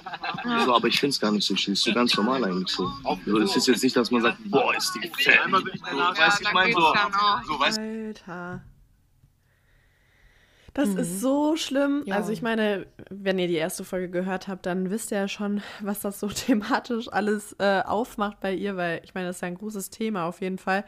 [0.66, 1.74] So, aber ich finde es gar nicht so schlimm.
[1.74, 2.92] Es ist so ganz normal eigentlich so.
[3.04, 5.40] Also, es ist jetzt nicht, dass man sagt, boah, ist die fett.
[5.50, 5.58] So,
[6.66, 6.94] ich so.
[7.48, 8.62] So, Alter.
[10.78, 12.04] Das ist so schlimm.
[12.06, 12.18] Ja.
[12.18, 15.64] Also ich meine, wenn ihr die erste Folge gehört habt, dann wisst ihr ja schon,
[15.82, 19.48] was das so thematisch alles äh, aufmacht bei ihr, weil ich meine, das ist ja
[19.48, 20.86] ein großes Thema auf jeden Fall.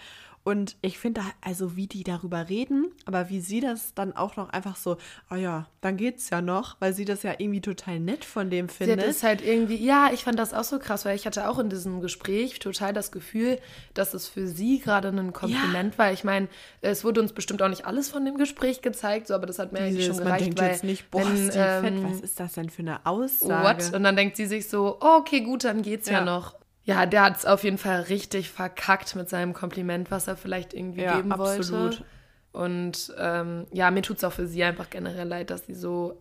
[0.49, 4.35] Und ich finde, da- also wie die darüber reden, aber wie sie das dann auch
[4.35, 4.97] noch einfach so,
[5.29, 8.67] oh ja, dann geht's ja noch, weil sie das ja irgendwie total nett von dem
[8.67, 9.05] Sie findet.
[9.05, 11.69] es halt irgendwie, ja, ich fand das auch so krass, weil ich hatte auch in
[11.69, 13.59] diesem Gespräch total das Gefühl,
[13.93, 16.11] dass es für sie gerade ein Kompliment war.
[16.11, 16.47] Ich meine,
[16.81, 19.71] es wurde uns bestimmt auch nicht alles von dem Gespräch gezeigt, so, aber das hat
[19.71, 21.83] mir eigentlich Dieses, schon man gereicht, denkt weil jetzt nicht, boah, wenn, ist die fett,
[21.93, 23.83] ähm, was ist das denn für eine Aussage?
[23.85, 23.93] What?
[23.95, 26.25] Und dann denkt sie sich so, okay, gut, dann geht's ja, Ja.
[26.25, 26.55] noch.
[26.89, 30.73] Ja, der hat es auf jeden Fall richtig verkackt mit seinem Kompliment, was er vielleicht
[30.73, 31.71] irgendwie Ja, geben absolut.
[31.71, 32.03] wollte.
[32.51, 36.19] Und ähm, ja, mir tut es auch für sie einfach generell leid, dass sie so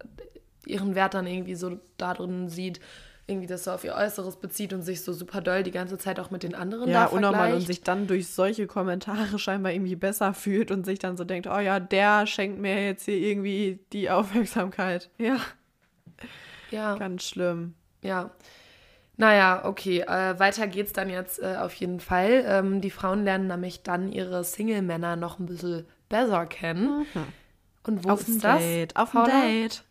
[0.66, 2.80] ihren Wert dann irgendwie so da drin sieht,
[3.26, 6.18] irgendwie das so auf ihr Äußeres bezieht und sich so super doll die ganze Zeit
[6.20, 7.66] auch mit den anderen Ja, da unnormal und vergleicht.
[7.66, 11.58] sich dann durch solche Kommentare scheinbar irgendwie besser fühlt und sich dann so denkt, oh
[11.58, 15.10] ja, der schenkt mir jetzt hier irgendwie die Aufmerksamkeit.
[15.18, 15.36] Ja,
[16.70, 16.96] ja.
[16.96, 17.74] ganz schlimm.
[18.02, 18.30] Ja.
[19.18, 20.00] Naja, okay.
[20.00, 22.44] Äh, weiter geht's dann jetzt äh, auf jeden Fall.
[22.46, 27.04] Ähm, die Frauen lernen nämlich dann ihre Single-Männer noch ein bisschen besser kennen.
[27.82, 28.60] Und wo Auf dem ist das?
[28.60, 29.24] Date, auf dem?
[29.24, 29.82] Date.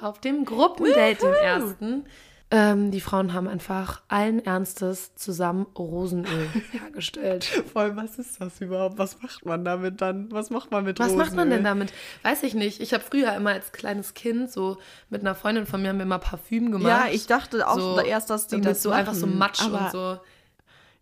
[0.00, 2.06] Auf dem Gruppendate im ersten.
[2.50, 7.44] Ähm, die Frauen haben einfach allen Ernstes zusammen Rosenöl hergestellt.
[7.44, 8.96] Vor allem, was ist das überhaupt?
[8.96, 10.32] Was macht man damit dann?
[10.32, 11.62] Was macht man mit Was macht man denn Rosenöl?
[11.64, 11.92] damit?
[12.22, 12.80] Weiß ich nicht.
[12.80, 14.78] Ich habe früher immer als kleines Kind so
[15.10, 17.06] mit einer Freundin von mir haben wir immer Parfüm gemacht.
[17.06, 19.62] Ja, ich dachte auch so, erst, dass die und das so einfach so machen, Matsch
[19.62, 20.20] aber und so.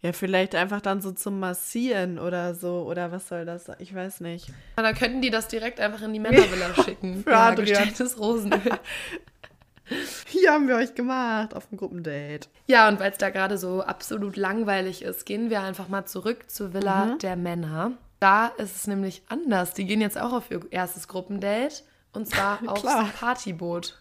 [0.03, 2.87] Ja, vielleicht einfach dann so zum Massieren oder so.
[2.89, 3.77] Oder was soll das sein?
[3.79, 4.49] Ich weiß nicht.
[4.77, 7.23] Aber dann könnten die das direkt einfach in die Männervilla schicken.
[7.23, 7.67] Für Adrian.
[7.67, 8.61] gestelltes Rosenöl.
[10.27, 12.49] Hier haben wir euch gemacht auf dem Gruppendate.
[12.67, 16.51] Ja, und weil es da gerade so absolut langweilig ist, gehen wir einfach mal zurück
[16.51, 17.19] zur Villa Mhm.
[17.19, 17.93] der Männer.
[18.21, 19.75] Da ist es nämlich anders.
[19.75, 22.83] Die gehen jetzt auch auf ihr erstes Gruppendate und zwar aufs.
[23.21, 24.01] Partyboot.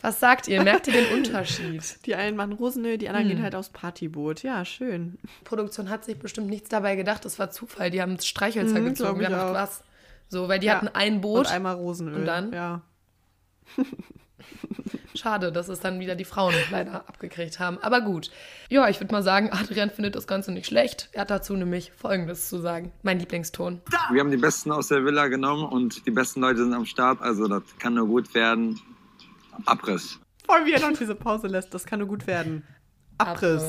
[0.00, 0.62] Was sagt ihr?
[0.62, 1.98] Merkt ihr den Unterschied?
[2.06, 4.44] Die einen machen Rosenöl, die anderen gehen halt aufs Partyboot.
[4.44, 5.18] Ja, schön.
[5.40, 7.24] Die Produktion hat sich bestimmt nichts dabei gedacht.
[7.24, 7.90] Das war Zufall.
[7.90, 9.26] Die haben Streichhölzer Mhm, gezogen.
[9.26, 9.54] haben auch.
[9.54, 9.82] was.
[10.28, 10.74] So, weil die Ja.
[10.76, 11.48] hatten ein Und Boot.
[11.50, 12.14] einmal Rosenöl.
[12.20, 12.52] Und dann?
[12.52, 12.82] Ja.
[15.14, 17.78] Schade, dass es dann wieder die Frauen leider abgekriegt haben.
[17.82, 18.30] Aber gut.
[18.68, 21.08] Ja, ich würde mal sagen, Adrian findet das Ganze nicht schlecht.
[21.12, 22.92] Er hat dazu nämlich Folgendes zu sagen.
[23.02, 23.80] Mein Lieblingston.
[24.12, 27.20] Wir haben die Besten aus der Villa genommen und die besten Leute sind am Start,
[27.20, 28.78] also das kann nur gut werden.
[29.66, 30.20] Abriss.
[30.46, 31.74] Vor allem, wie er noch diese Pause lässt.
[31.74, 32.62] Das kann nur gut werden.
[33.18, 33.64] Abriss.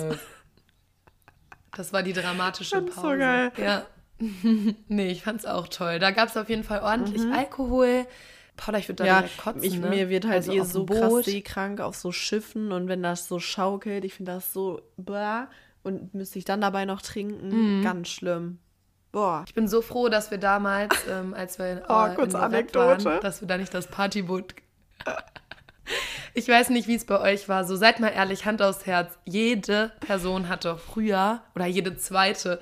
[1.76, 3.18] Das war die dramatische Das ist so Pause.
[3.18, 3.52] geil.
[3.58, 3.86] Ja.
[4.88, 5.98] nee, ich fand's auch toll.
[6.00, 7.32] Da gab es auf jeden Fall ordentlich Mhm.
[7.34, 8.06] Alkohol.
[8.60, 9.64] Paula, ich würde da Ja, kotzen.
[9.64, 9.88] ich, ne?
[9.90, 13.40] mir wird halt Also eh so krass seekrank auf so Schiffen und wenn das so
[13.40, 15.48] schaukelt, ich finde das so blah
[15.84, 17.84] und müsste ich dann dabei noch trinken, Mhm.
[17.84, 18.60] ganz schlimm.
[19.12, 19.44] Boah.
[19.48, 22.40] Ich bin so froh, dass wir damals, ähm, als wir in, Oh, äh, kurz in
[22.40, 22.46] Lorette
[22.80, 23.06] Anekdote.
[23.06, 24.54] waren, dass wir da nicht das Partyboot.
[26.36, 27.66] Ich weiß nicht, wie es bei euch war.
[27.66, 29.18] So seid mal ehrlich, Hand aufs Herz.
[29.26, 32.60] Jede Person hat doch früher oder jede zweite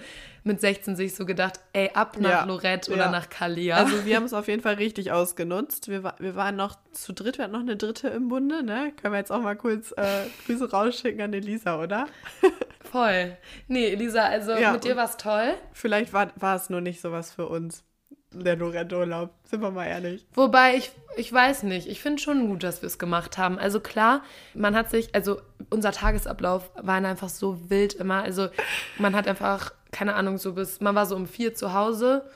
[0.47, 3.12] mit 16 sich so gedacht, ey, ab nach Ja, Lorette oder ja.
[3.12, 3.75] nach Kalia.
[3.77, 5.88] Also wir haben es auf jeden Fall richtig ausgenutzt.
[5.89, 8.91] Wir, wir waren noch zu dritt, wir hatten noch eine dritte im Bunde, ne?
[8.99, 12.07] Können wir jetzt auch mal kurz äh, Grüße rausschicken an Elisa, oder?
[12.91, 13.38] Voll.
[13.67, 15.53] Nee, Elisa, also Ja, mit dir und- war's toll.
[15.73, 17.83] Vielleicht war, war es nur nicht sowas für uns.
[18.33, 20.27] Der Lorette-Urlaub, sind wir mal ehrlich.
[20.33, 23.57] Wobei ich, ich weiß nicht, ich finde schon gut, dass wir es gemacht haben.
[23.57, 24.21] Also klar,
[24.53, 28.21] man hat sich, also unser Tagesablauf war einfach so wild immer.
[28.23, 28.49] Also
[28.99, 32.29] man hat einfach, keine Ahnung, so bis, man war so um vier zu Hause,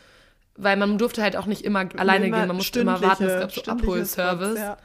[0.56, 3.40] weil man durfte halt auch nicht immer alleine Immer gehen, man musste immer warten, es
[3.40, 4.58] gab so Abholservice.
[4.60, 4.78] Ja.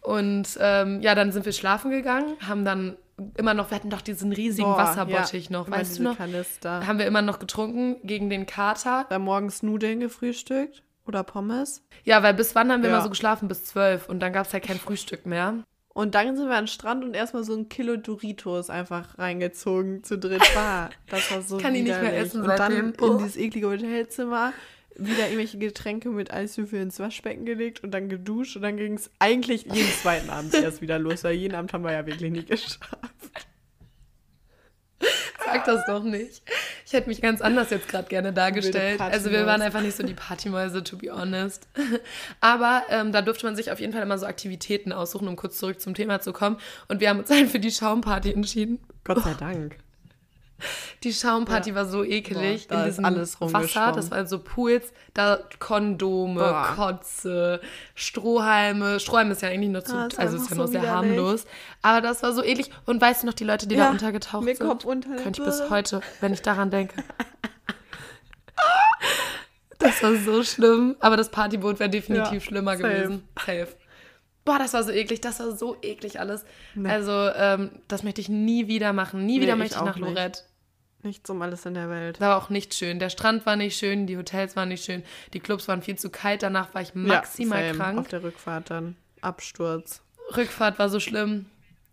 [0.00, 2.96] Und ähm, ja, dann sind wir schlafen gegangen, haben dann
[3.36, 6.16] immer noch, wir hatten doch diesen riesigen Boah, Wasserbottich ja, noch, weißt du noch?
[6.18, 6.86] Kanister.
[6.86, 9.06] Haben wir immer noch getrunken gegen den Kater.
[9.08, 11.82] Da morgens Nudeln gefrühstückt oder Pommes.
[12.04, 12.96] Ja, weil bis wann haben wir Ja.
[12.96, 13.48] immer so geschlafen?
[13.48, 14.08] Bis zwölf.
[14.08, 15.54] Und dann gab es halt kein Frühstück mehr.
[15.96, 20.04] Und dann sind wir an den Strand und erstmal so ein Kilo Doritos einfach reingezogen
[20.04, 20.42] zu dritt.
[20.54, 20.90] War.
[21.08, 22.26] Das war so Kann die nicht mehr widerlich.
[22.26, 22.86] essen Und dann seitdem.
[22.92, 23.16] in Oh.
[23.16, 24.52] dieses eklige Hotelzimmer
[24.94, 29.10] wieder irgendwelche Getränke mit Eiswürfel ins Waschbecken gelegt und dann geduscht und dann ging es
[29.20, 32.44] eigentlich jeden zweiten Abend erst wieder los, weil jeden Abend haben wir ja wirklich nie
[32.44, 32.80] geschafft.
[35.44, 36.42] Sag das doch nicht.
[36.84, 39.00] Ich hätte mich ganz anders jetzt gerade gerne dargestellt.
[39.00, 41.68] Also wir waren einfach nicht so die Partymäuse, to be honest.
[42.40, 45.58] Aber ähm, da durfte man sich auf jeden Fall immer so Aktivitäten aussuchen, um kurz
[45.58, 46.58] zurück zum Thema zu kommen.
[46.88, 48.78] Und wir haben uns halt für die Schaumparty entschieden.
[49.04, 49.76] Gott sei Dank.
[51.04, 53.92] Die Schaumparty war so ekelig Boah, da in ist diesem alles Wasser.
[53.92, 56.72] Das waren so Pools, da Kondome, Boah.
[56.74, 57.60] Kotze,
[57.94, 58.98] Strohhalme.
[58.98, 61.44] Strohhalme ist ja eigentlich nur zu, Ah, ist also ist ja nur so sehr harmlos.
[61.82, 62.70] Aber das war so eklig.
[62.86, 64.84] Und weißt du noch, die Leute, die Ja, da untergetaucht mir sind?
[64.84, 67.02] unter Könnte ich bis heute, wenn ich daran denke.
[69.78, 70.96] Das war so schlimm.
[71.00, 72.82] Aber das Partyboot wäre definitiv Ja, schlimmer safe.
[72.88, 73.28] gewesen.
[73.38, 73.68] Safe.
[74.46, 75.20] Boah, das war so eklig.
[75.20, 76.46] Das war so eklig alles.
[76.74, 76.88] Nee.
[76.88, 79.26] Also, ähm, das möchte ich nie wieder machen.
[79.26, 80.08] Nie Nee, wieder ich möchte ich auch nach nicht.
[80.08, 80.40] Lorette.
[81.02, 82.16] Nichts um alles in der Welt.
[82.16, 82.98] Das war auch nicht schön.
[82.98, 85.02] Der Strand war nicht schön, die Hotels waren nicht schön,
[85.34, 86.42] die Clubs waren viel zu kalt.
[86.42, 87.98] Danach war ich maximal ja, krank.
[87.98, 88.96] Auf der Rückfahrt dann.
[89.20, 90.02] Absturz.
[90.36, 91.46] Rückfahrt war so schlimm.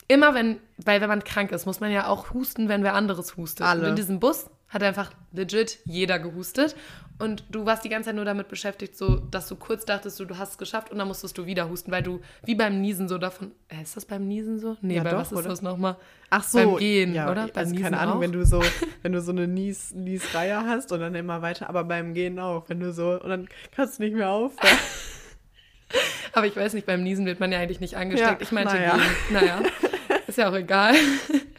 [0.08, 3.36] Immer wenn, weil wenn man krank ist, muss man ja auch husten, wenn wer anderes
[3.36, 3.66] hustet.
[3.66, 3.82] Alle.
[3.82, 6.76] Und in diesem Bus hat einfach legit jeder gehustet.
[7.24, 10.26] Und du warst die ganze Zeit nur damit beschäftigt, so, dass du kurz dachtest, du,
[10.26, 13.08] du hast es geschafft und dann musstest du wieder husten, weil du wie beim Niesen
[13.08, 13.52] so davon.
[13.70, 14.76] Äh, ist das beim Niesen so?
[14.82, 15.48] Nee, Ja, bei doch, was ist oder?
[15.50, 15.96] das nochmal?
[16.30, 16.58] Ach so.
[16.58, 17.48] Beim Gehen, ja, oder?
[17.48, 18.22] Beim Also Niesen keine Ahnung, auch?
[18.22, 18.62] wenn du so,
[19.04, 22.68] wenn du so eine Nies, Niesreihe hast und dann immer weiter, aber beim Gehen auch,
[22.68, 24.78] wenn du so, und dann kannst du nicht mehr aufhören.
[26.34, 28.42] Aber ich weiß nicht, beim Niesen wird man ja eigentlich nicht angesteckt.
[28.42, 28.96] Ja, ich meinte naja.
[28.96, 29.04] gehen.
[29.34, 29.62] Naja,
[30.26, 30.96] ist ja auch egal.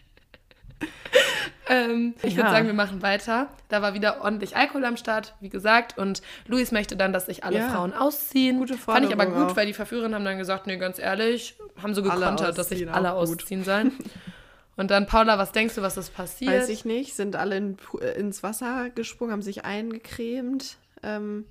[1.69, 2.55] ähm, ich würde Ja.
[2.55, 3.49] sagen, wir machen weiter.
[3.69, 5.97] Da war wieder ordentlich Alkohol am Start, wie gesagt.
[5.99, 7.69] Und Luis möchte dann, dass sich alle Ja.
[7.71, 8.59] Frauen ausziehen.
[8.59, 9.57] Gute Fand ich aber Forderung gut, auch.
[9.57, 13.09] weil die Verführerinnen haben dann gesagt, nee, ganz ehrlich, haben so gekontert, dass sich alle
[13.11, 13.17] gut.
[13.17, 13.93] ausziehen sollen.
[14.77, 16.53] Und dann, Paula, was denkst du, was ist passiert?
[16.53, 20.77] Weiß ich nicht, sind alle in, äh, ins Wasser gesprungen, haben sich eingecremt.
[21.05, 21.45] Ähm,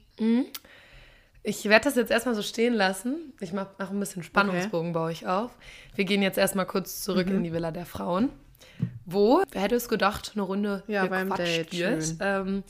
[1.45, 3.33] Ich werde das jetzt erstmal so stehen lassen.
[3.41, 5.51] Ich mache mach ein bisschen Spannungsbogen bei euch auf.
[5.95, 7.35] Wir gehen jetzt erstmal kurz zurück Mhm.
[7.37, 8.29] in die Villa der Frauen.
[9.05, 12.03] Wo, wer hätte es gedacht, eine Runde Ja, beim Date, spielt.
[12.03, 12.17] schön.
[12.21, 12.63] Ähm,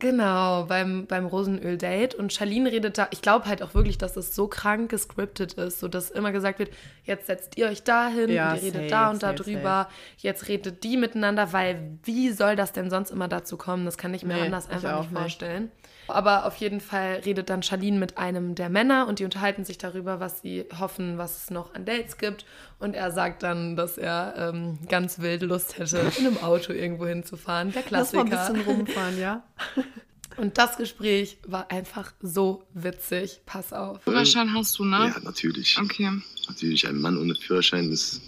[0.00, 2.14] Genau, beim, beim Rosenöl-Date.
[2.14, 5.80] Und Charlene redet da, ich glaube halt auch wirklich, dass es so krank gescriptet ist,
[5.80, 6.70] so dass immer gesagt wird,
[7.04, 9.42] jetzt setzt ihr euch da hin Ja, und ihr redet safe, da und da safe,
[9.44, 9.88] drüber,
[10.18, 13.84] jetzt redet die miteinander, weil wie soll das denn sonst immer dazu kommen?
[13.86, 15.12] Das kann ich mir Nee, anders einfach nicht nicht.
[15.12, 15.70] vorstellen.
[16.08, 19.78] Aber auf jeden Fall redet dann Charlene mit einem der Männer und die unterhalten sich
[19.78, 22.44] darüber, was sie hoffen, was es noch an Dates gibt.
[22.78, 27.06] Und er sagt dann, dass er ähm, ganz wild Lust hätte, in einem Auto irgendwo
[27.06, 27.72] hinzufahren.
[27.72, 28.46] Der Lass mal Klassiker.
[28.48, 29.42] ein bisschen rumfahren, ja?
[30.36, 33.40] Und das Gespräch war einfach so witzig.
[33.46, 34.02] Pass auf.
[34.02, 35.12] Führerschein hast du, ne?
[35.14, 35.78] Ja, natürlich.
[35.80, 36.10] Okay.
[36.48, 38.20] Natürlich, ein Mann ohne Führerschein ist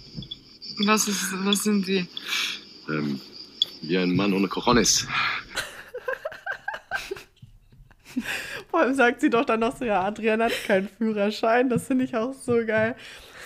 [0.85, 2.07] Was, ist, was sind sie?
[2.89, 3.19] ähm,
[3.81, 5.05] wie ein Mann ohne Cojones.
[8.69, 11.69] Vor allem sagt sie doch dann noch so, ja, Adrian hat keinen Führerschein.
[11.69, 12.95] Das finde ich auch so geil.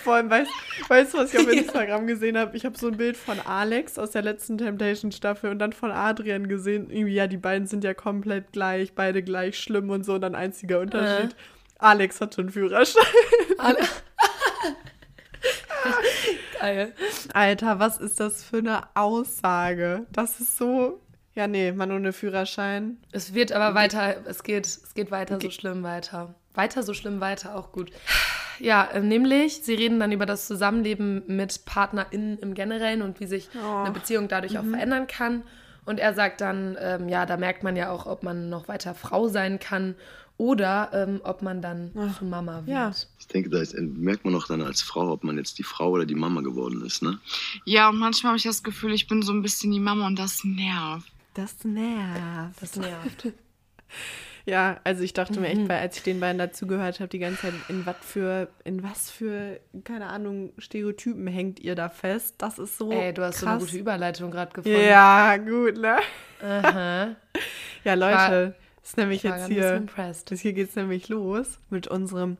[0.02, 0.50] Vor allem, weißt
[0.88, 2.56] weißt du, was ich auf Instagram gesehen habe?
[2.56, 6.48] Ich habe so ein Bild von Alex aus der letzten Temptation-Staffel und dann von Adrian
[6.48, 6.90] gesehen.
[6.90, 10.14] Irgendwie, ja, die beiden sind ja komplett gleich, beide gleich schlimm und so.
[10.14, 11.36] Und dann einziger Unterschied.
[11.78, 13.02] Alex hat schon Führerschein.
[13.58, 13.78] Alle-
[16.60, 16.92] Geil.
[17.34, 20.06] Alter, was ist das für eine Aussage?
[20.12, 21.00] Das ist so.
[21.34, 22.98] Ja, nee, Mann ohne Führerschein.
[23.10, 26.34] Es wird aber weiter, es geht, es geht weiter so schlimm weiter.
[26.54, 27.90] Weiter so schlimm weiter, auch gut.
[28.58, 33.26] Ja, äh, nämlich, sie reden dann über das Zusammenleben mit PartnerInnen im Generellen und wie
[33.26, 35.42] sich eine Beziehung dadurch auch verändern kann.
[35.84, 38.94] Und er sagt dann, ähm, ja, da merkt man ja auch, ob man noch weiter
[38.94, 39.96] Frau sein kann
[40.36, 42.68] oder ähm, ob man dann zu Mama wird.
[42.68, 42.92] Ja.
[43.18, 45.90] Ich denke, da ist, merkt man auch dann als Frau, ob man jetzt die Frau
[45.90, 47.18] oder die Mama geworden ist, ne?
[47.64, 50.18] Ja, und manchmal habe ich das Gefühl, ich bin so ein bisschen die Mama und
[50.18, 51.11] das nervt.
[51.34, 52.60] Das nervt.
[52.60, 53.28] Das nervt.
[54.44, 55.60] Ja, also ich dachte mir Mhm.
[55.60, 58.82] echt, weil als ich den beiden dazugehört habe, die ganze Zeit, in was für, in
[58.82, 62.34] was für, keine Ahnung, Stereotypen hängt ihr da fest?
[62.38, 62.90] Das ist so.
[62.90, 63.68] Ey, du hast so eine krass.
[63.68, 64.80] gute Überleitung gerade gefunden.
[64.80, 65.96] Ja, gut, ne?
[66.42, 67.14] Aha.
[67.84, 69.74] Ja, Leute, ist nämlich Ich war jetzt hier.
[69.74, 70.30] impressed.
[70.32, 72.36] Das hier geht's nämlich los mit unserem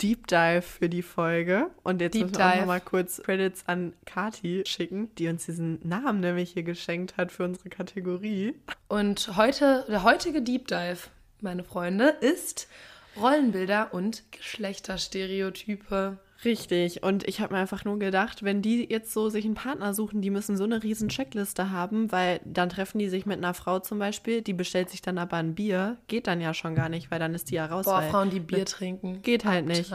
[0.00, 1.70] Deep Dive für die Folge.
[1.82, 2.60] Und jetzt Deep müssen wir auch Dive.
[2.60, 7.32] noch mal kurz Credits an Kati schicken, die uns diesen Namen nämlich hier geschenkt hat
[7.32, 8.54] für unsere Kategorie.
[8.88, 11.08] Und heute, der heutige Deep Dive,
[11.40, 12.68] meine Freunde, ist
[13.16, 16.18] Rollenbilder und Geschlechterstereotype.
[16.44, 17.02] Richtig.
[17.02, 20.22] Und ich habe mir einfach nur gedacht, wenn die jetzt so sich einen Partner suchen,
[20.22, 23.80] die müssen so eine riesen Checkliste haben, weil dann treffen die sich mit einer Frau
[23.80, 27.10] zum Beispiel, die bestellt sich dann aber ein Bier, geht dann ja schon gar nicht,
[27.10, 27.86] weil dann ist die ja raus.
[27.86, 29.20] Boah, Frauen, die Bier trinken.
[29.22, 29.92] Geht halt nicht.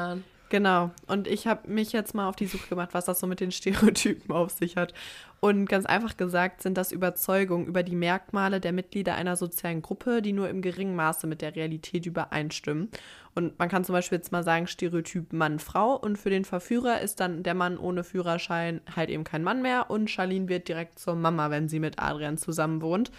[0.54, 0.92] Genau.
[1.08, 3.52] Und ich habe mich jetzt mal auf die Suche gemacht, was das so mit den
[3.52, 4.94] Stereotypen auf sich hat.
[5.39, 10.22] Und ganz einfach gesagt sind das Überzeugungen über die Merkmale der Mitglieder einer sozialen Gruppe,
[10.22, 12.89] die nur im geringen Maße mit der Realität übereinstimmen.
[13.34, 15.96] Und man kann zum Beispiel jetzt mal sagen, Stereotyp Mann-Frau.
[15.96, 19.89] Und für den Verführer ist dann der Mann ohne Führerschein halt eben kein Mann mehr.
[19.89, 23.10] Und Charlene wird direkt zur Mama, wenn sie mit Adrian zusammen wohnt.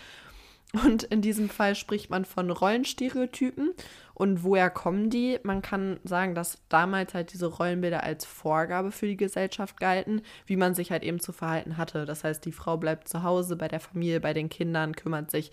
[0.82, 3.72] Und in diesem Fall spricht man von Rollenstereotypen.
[4.14, 5.38] Und woher kommen die?
[5.42, 10.56] Man kann sagen, dass damals halt diese Rollenbilder als Vorgabe für die Gesellschaft galten, wie
[10.56, 12.04] man sich halt eben zu verhalten hatte.
[12.04, 15.50] Das heißt, die Frau bleibt zu Hause bei der Familie, bei den Kindern, kümmert sich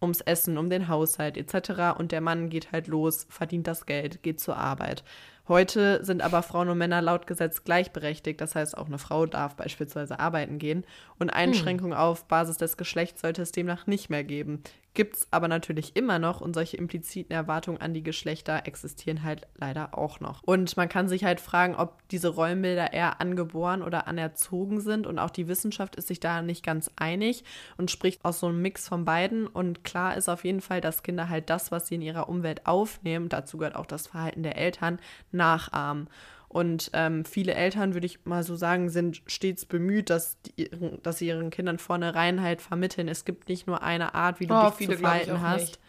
[0.00, 1.96] ums Essen, um den Haushalt etc.
[1.98, 5.04] Und der Mann geht halt los, verdient das Geld, geht zur Arbeit.
[5.48, 8.40] Heute sind aber Frauen und Männer laut Gesetz gleichberechtigt.
[8.40, 10.84] Das heißt, auch eine Frau darf beispielsweise arbeiten gehen.
[11.18, 14.62] Und Einschränkungen auf Basis des Geschlechts sollte es demnach nicht mehr geben.
[14.94, 19.46] Gibt es aber natürlich immer noch und solche impliziten Erwartungen an die Geschlechter existieren halt
[19.56, 20.42] leider auch noch.
[20.42, 25.06] Und man kann sich halt fragen, ob diese Rollenbilder eher angeboren oder anerzogen sind.
[25.06, 27.42] Und auch die Wissenschaft ist sich da nicht ganz einig
[27.78, 29.46] und spricht aus so einem Mix von beiden.
[29.46, 32.66] Und klar ist auf jeden Fall, dass Kinder halt das, was sie in ihrer Umwelt
[32.66, 34.98] aufnehmen, dazu gehört auch das Verhalten der Eltern,
[35.30, 36.08] nachahmen.
[36.52, 40.70] Und ähm, viele Eltern, würde ich mal so sagen, sind stets bemüht, dass, die,
[41.02, 43.08] dass sie ihren Kindern vornherein halt vermitteln.
[43.08, 45.60] Es gibt nicht nur eine Art, wie du Oh, dich viele zu verhalten hast.
[45.60, 45.80] nicht.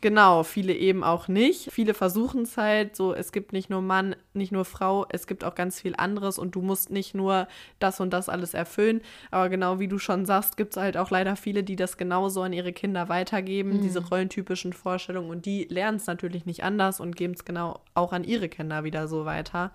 [0.00, 1.72] Genau, viele eben auch nicht.
[1.72, 5.42] Viele versuchen es halt so, es gibt nicht nur Mann, nicht nur Frau, es gibt
[5.42, 7.48] auch ganz viel anderes und du musst nicht nur
[7.80, 9.00] das und das alles erfüllen.
[9.32, 12.42] Aber genau wie du schon sagst, gibt es halt auch leider viele, die das genauso
[12.42, 17.16] an ihre Kinder weitergeben, diese rollentypischen Vorstellungen und die lernen es natürlich nicht anders und
[17.16, 19.72] geben es genau auch an ihre Kinder wieder so weiter.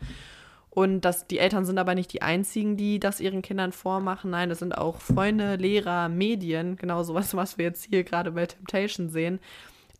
[0.69, 4.31] Und das, die Eltern sind aber nicht die einzigen, die das ihren Kindern vormachen.
[4.31, 8.45] Nein, das sind auch Freunde, Lehrer, Medien, genau sowas, was wir jetzt hier gerade bei
[8.45, 9.39] Temptation sehen.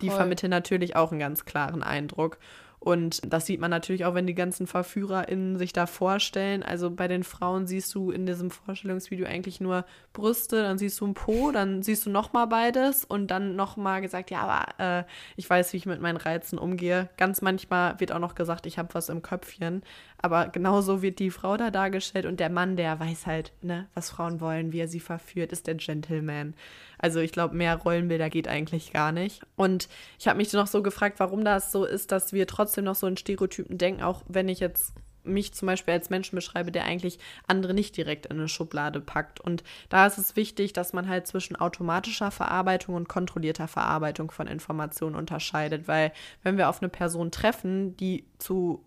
[0.02, 0.18] Die Voll.
[0.18, 2.38] vermitteln natürlich auch einen ganz klaren Eindruck.
[2.84, 6.64] Und das sieht man natürlich auch, wenn die ganzen VerführerInnen sich da vorstellen.
[6.64, 11.08] Also bei den Frauen siehst du in diesem Vorstellungsvideo eigentlich nur Brüste, dann siehst du
[11.08, 15.04] ein Po, dann siehst du nochmal beides und dann nochmal gesagt, ja, aber äh,
[15.38, 17.08] ich weiß, wie ich mit meinen Reizen umgehe.
[17.16, 19.82] Ganz manchmal wird auch noch gesagt, ich habe was im Köpfchen.
[20.24, 24.10] Aber genauso wird die Frau da dargestellt und der Mann, der weiß halt, ne, was
[24.10, 26.54] Frauen wollen, wie er sie verführt, ist der Gentleman.
[26.98, 29.42] Also ich glaube, mehr Rollenbilder geht eigentlich gar nicht.
[29.58, 32.96] Und ich habe mich noch so gefragt, warum das so ist, dass wir trotzdem noch
[32.96, 34.94] so in Stereotypen denken, auch wenn ich jetzt
[35.26, 39.42] mich zum Beispiel als Menschen beschreibe, der eigentlich andere nicht direkt in eine Schublade packt.
[39.42, 44.48] Und da ist es wichtig, dass man halt zwischen automatischer Verarbeitung und kontrollierter Verarbeitung von
[44.48, 48.86] Informationen unterscheidet, weil wenn wir auf eine Person treffen, die zu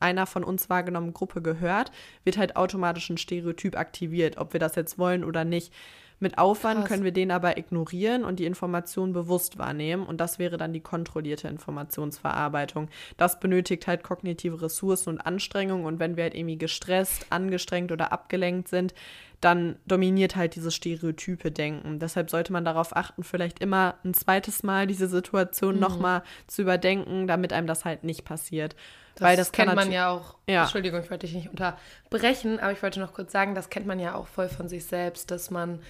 [0.00, 1.90] einer von uns wahrgenommenen Gruppe gehört,
[2.24, 5.72] wird halt automatisch ein Stereotyp aktiviert, ob wir das jetzt wollen oder nicht.
[6.18, 6.88] Mit Aufwand Krass.
[6.88, 10.06] können wir den aber ignorieren und die Information bewusst wahrnehmen.
[10.06, 12.88] Und das wäre dann die kontrollierte Informationsverarbeitung.
[13.16, 15.84] Das benötigt halt kognitive Ressourcen und Anstrengungen.
[15.86, 18.94] Und wenn wir halt irgendwie gestresst, angestrengt oder abgelenkt sind,
[19.42, 21.98] dann dominiert halt dieses stereotype Denken.
[21.98, 25.80] Deshalb sollte man darauf achten, vielleicht immer ein zweites Mal diese Situation Mhm.
[25.80, 28.74] nochmal zu überdenken, damit einem das halt nicht passiert.
[29.16, 30.36] Das, Weil das kann kennt man ja auch.
[30.46, 30.62] Ja.
[30.62, 33.98] Entschuldigung, ich wollte dich nicht unterbrechen, aber ich wollte noch kurz sagen, das kennt man
[33.98, 35.80] ja auch voll von sich selbst, dass man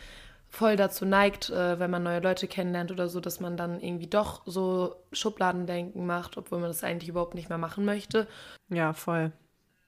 [0.49, 4.07] voll dazu neigt, äh, wenn man neue Leute kennenlernt oder so, dass man dann irgendwie
[4.07, 8.29] doch so Schubladendenken macht, obwohl man das eigentlich überhaupt nicht mehr machen möchte.
[8.69, 9.33] Ja, voll.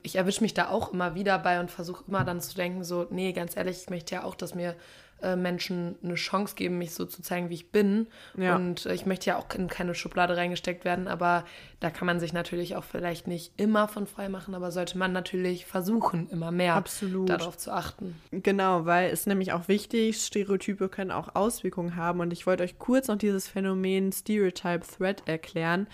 [0.02, 3.06] Ich erwische mich da auch immer wieder bei und versuche immer dann zu denken, so,
[3.10, 4.74] nee, ganz ehrlich, ich möchte ja auch, dass mir
[5.22, 8.06] äh, Menschen eine Chance geben, mich so zu zeigen, wie ich bin.
[8.36, 8.56] Ja.
[8.56, 11.44] Und äh, ich möchte ja auch in keine Schublade reingesteckt werden, aber
[11.80, 15.12] da kann man sich natürlich auch vielleicht nicht immer von frei machen, aber sollte man
[15.12, 17.30] natürlich versuchen, immer mehr Absolut.
[17.30, 18.16] darauf zu achten.
[18.30, 22.20] Genau, weil es nämlich auch wichtig, Stereotype können auch Auswirkungen haben.
[22.20, 25.86] Und ich wollte euch kurz noch dieses Phänomen Stereotype Threat erklären.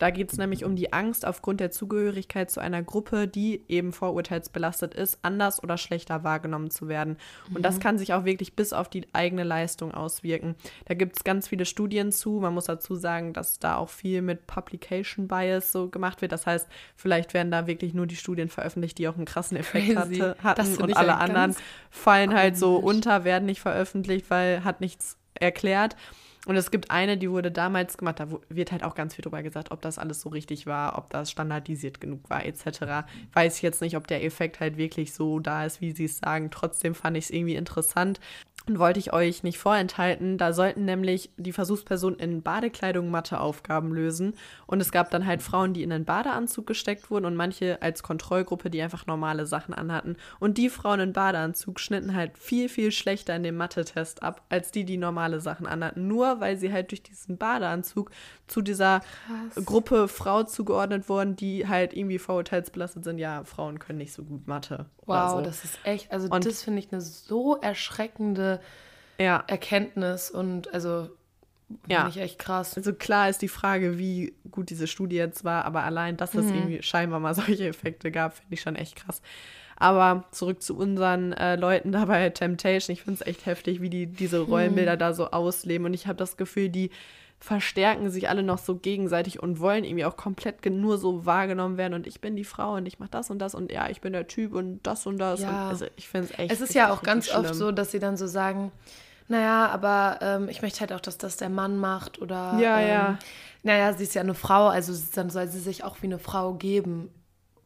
[0.00, 3.92] Da geht es nämlich um die Angst aufgrund der Zugehörigkeit zu einer Gruppe, die eben
[3.92, 7.18] vorurteilsbelastet ist, anders oder schlechter wahrgenommen zu werden.
[7.54, 10.56] Und das kann sich auch wirklich bis auf die eigene Leistung auswirken.
[10.86, 12.40] Da gibt es ganz viele Studien zu.
[12.40, 16.32] Man muss dazu sagen, dass da auch viel mit Publication Bias so gemacht wird.
[16.32, 19.96] Das heißt, vielleicht werden da wirklich nur die Studien veröffentlicht, die auch einen krassen Effekt
[19.96, 21.54] hatte, hatten und alle anderen
[21.90, 25.94] fallen halt so unter, werden nicht veröffentlicht, weil hat nichts erklärt.
[26.46, 29.42] Und es gibt eine, die wurde damals gemacht, da wird halt auch ganz viel drüber
[29.42, 33.06] gesagt, ob das alles so richtig war, ob das standardisiert genug war, etc.
[33.34, 36.18] Weiß ich jetzt nicht, ob der Effekt halt wirklich so da ist, wie sie es
[36.18, 36.50] sagen.
[36.50, 38.20] Trotzdem fand ich es irgendwie interessant
[38.70, 40.38] und wollte ich euch nicht vorenthalten.
[40.38, 44.34] Da sollten nämlich die Versuchspersonen in Badekleidung Matheaufgaben lösen.
[44.66, 48.02] Und es gab dann halt Frauen, die in einen Badeanzug gesteckt wurden und manche als
[48.02, 50.16] Kontrollgruppe, die einfach normale Sachen anhatten.
[50.38, 54.70] Und die Frauen in Badeanzug schnitten halt viel, viel schlechter in dem Mathe-Test ab, als
[54.70, 56.06] die, die normale Sachen anhatten.
[56.06, 58.10] Nur weil sie halt durch diesen Badeanzug
[58.46, 59.00] zu dieser
[59.64, 63.18] Gruppe Frau zugeordnet wurden, die halt irgendwie vorurteilsbelastet sind.
[63.18, 64.86] Ja, Frauen können nicht so gut Mathe.
[65.06, 65.40] Wow, so.
[65.40, 68.60] das ist echt, also Und- das finde ich eine so erschreckende
[69.18, 69.42] ja.
[69.48, 71.08] Erkenntnis und also
[71.88, 71.98] Ja.
[72.04, 72.76] finde ich echt krass.
[72.76, 76.46] Also klar ist die Frage, wie gut diese Studie jetzt war, aber allein, dass es
[76.50, 79.22] irgendwie scheinbar mal solche Effekte gab, finde ich schon echt krass.
[79.80, 82.92] Aber zurück zu unseren äh, Leuten da bei Temptation.
[82.92, 85.86] Ich finde es echt heftig, wie die diese Rollenbilder da so ausleben.
[85.86, 86.90] Und ich habe das Gefühl, die
[87.38, 91.94] verstärken sich alle noch so gegenseitig und wollen irgendwie auch komplett nur so wahrgenommen werden.
[91.94, 94.12] Und ich bin die Frau und ich mache das und das und ja, ich bin
[94.12, 95.40] der Typ und das und das.
[95.40, 95.70] Und Ja.
[95.70, 96.52] also ich finde es echt.
[96.52, 97.58] Es ist ja auch ganz richtig oft schlimm.
[97.58, 98.70] so, dass sie dann so sagen,
[99.28, 102.88] naja, aber ähm, ich möchte halt auch, dass das der Mann macht oder Ja, ähm,
[102.88, 103.18] ja.
[103.62, 106.52] naja, sie ist ja eine Frau, also dann soll sie sich auch wie eine Frau
[106.52, 107.08] geben.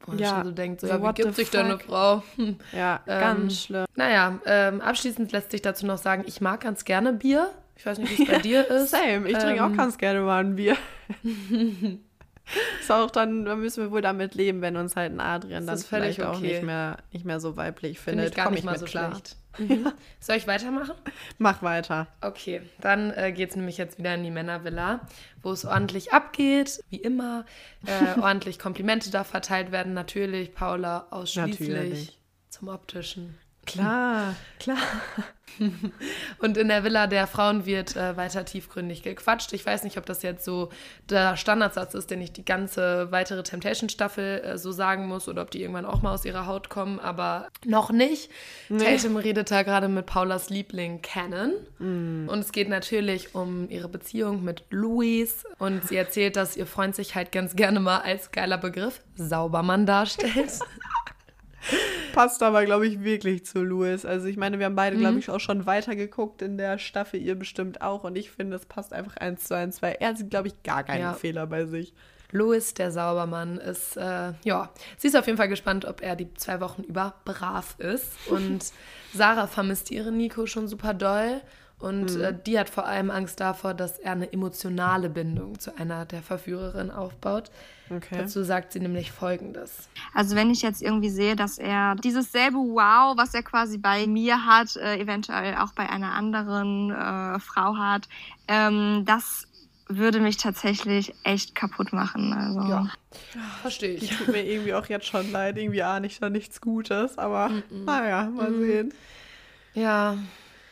[0.07, 1.83] Man Ja, schon so denkt, so, ja, wie gibt sich denn eine fuck?
[1.89, 2.23] Frau?
[2.37, 2.57] Hm.
[2.73, 3.85] Ja, Ähm, ganz schlimm.
[3.95, 7.51] Naja, ähm, abschließend lässt sich dazu noch sagen, ich mag ganz gerne Bier.
[7.77, 8.91] Ich weiß nicht, wie es bei dir ist.
[8.91, 10.77] Same, ich trinke Ähm, auch ganz gerne mal ein Bier.
[12.81, 15.75] ist auch dann, dann müssen wir wohl damit leben, wenn uns halt ein Adrian dann
[15.77, 16.53] Das völlig vielleicht auch okay.
[16.55, 18.31] nicht mehr, nicht mehr so weiblich Finde findet.
[18.31, 19.11] ich gar Komm nicht mal mit so klar.
[19.11, 19.37] schlecht.
[19.59, 19.93] Mhm.
[20.21, 20.95] Soll ich weitermachen?
[21.39, 22.09] Mach weiter.
[22.21, 25.01] Okay, dann äh, geht es nämlich jetzt wieder in die Männervilla,
[25.43, 27.45] wo es ordentlich abgeht, wie immer.
[27.87, 30.55] Äh, ordentlich Komplimente da verteilt werden, natürlich.
[30.55, 32.19] Paula ausschließlich Natürlich.
[32.49, 33.39] zum Optischen.
[33.67, 34.79] Klar, klar.
[36.39, 39.53] Und in der Villa der Frauen wird äh, weiter tiefgründig gequatscht.
[39.53, 40.71] Ich weiß nicht, ob das jetzt so
[41.09, 45.51] der Standardsatz ist, den ich die ganze weitere Temptation-Staffel äh, so sagen muss oder ob
[45.51, 48.31] die irgendwann auch mal aus ihrer Haut kommen, aber noch nicht.
[48.69, 51.53] Tatum redet da gerade mit Paulas Liebling Cannon.
[51.79, 55.45] Und es geht natürlich um ihre Beziehung mit Louis.
[55.59, 59.87] Und sie erzählt, dass ihr Freund sich halt ganz gerne mal als geiler Begriff Saubermann
[59.87, 60.59] darstellt.
[62.13, 64.05] Passt aber, glaube ich, wirklich zu Louis.
[64.05, 65.01] Also ich meine, wir haben beide, Mhm.
[65.01, 68.05] glaube ich, auch schon weitergeguckt in der Staffel, ihr bestimmt auch.
[68.05, 70.85] Und ich finde, es passt einfach eins zu eins, weil er sieht, glaube ich, gar
[70.85, 71.13] keine Ja.
[71.15, 71.93] Fehler bei sich.
[72.31, 76.33] Louis, der Saubermann, ist, äh, ja, sie ist auf jeden Fall gespannt, ob er die
[76.35, 78.09] zwei Wochen über brav ist.
[78.29, 78.65] Und
[79.15, 81.41] Sarah vermisst ihre Nico schon super doll.
[81.85, 82.21] Und Mhm.
[82.25, 86.23] äh, die hat vor allem Angst davor, dass er eine emotionale Bindung zu einer der
[86.23, 87.51] Verführerinnen aufbaut.
[87.91, 88.17] Okay.
[88.17, 89.91] Dazu sagt sie nämlich folgendes.
[90.15, 94.07] Also wenn ich jetzt irgendwie sehe, dass er dieses selbe Wow, was er quasi bei
[94.07, 98.09] mir hat, äh, eventuell auch bei einer anderen äh, Frau hat,
[98.49, 99.47] ähm, das
[99.87, 102.33] würde mich tatsächlich echt kaputt machen.
[102.33, 102.61] Also.
[102.71, 102.87] Ja,
[103.61, 104.17] verstehe Die ich.
[104.17, 105.59] tut mir irgendwie auch jetzt schon leid.
[105.59, 108.95] Irgendwie ahne ich da nichts Gutes, aber naja, mal sehen.
[109.75, 110.17] Ja,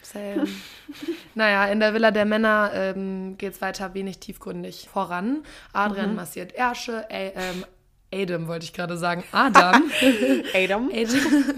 [0.02, 0.46] same.
[1.34, 5.44] naja, in der Villa der Männer ähm, geht es weiter wenig tiefgründig voran.
[5.72, 7.64] Adrian massiert Ärsche, A ähm,
[8.14, 9.90] Adam wollte ich gerade sagen, Adam.
[10.54, 10.90] Adam?
[10.92, 11.54] Adam,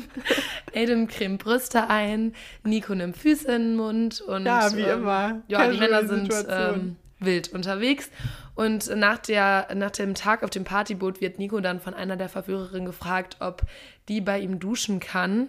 [0.75, 5.43] Adam cremt Brüste ein, Nico nimmt Füße in den Mund und Ja, wie ähm, immer.
[5.49, 8.11] Ja, die Casual Männer sind ähm, wild unterwegs.
[8.55, 12.29] Und nach, der, nach dem Tag auf dem Partyboot wird Nico dann von einer der
[12.29, 13.63] Verführerinnen gefragt, ob
[14.09, 15.49] die bei ihm duschen kann.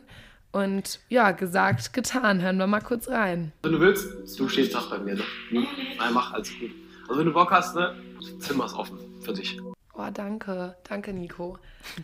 [0.55, 2.41] Und ja, gesagt, getan.
[2.41, 3.51] Hören wir mal kurz rein.
[3.63, 5.23] Wenn du willst, du stehst Tag bei mir, ne?
[5.51, 6.71] Nein, mach, alles gut.
[7.09, 7.93] Also wenn du Bock hast, ne?
[8.39, 9.59] Zimmer ist offen für dich.
[9.97, 10.75] Oh, danke.
[10.89, 11.57] Danke, Nico.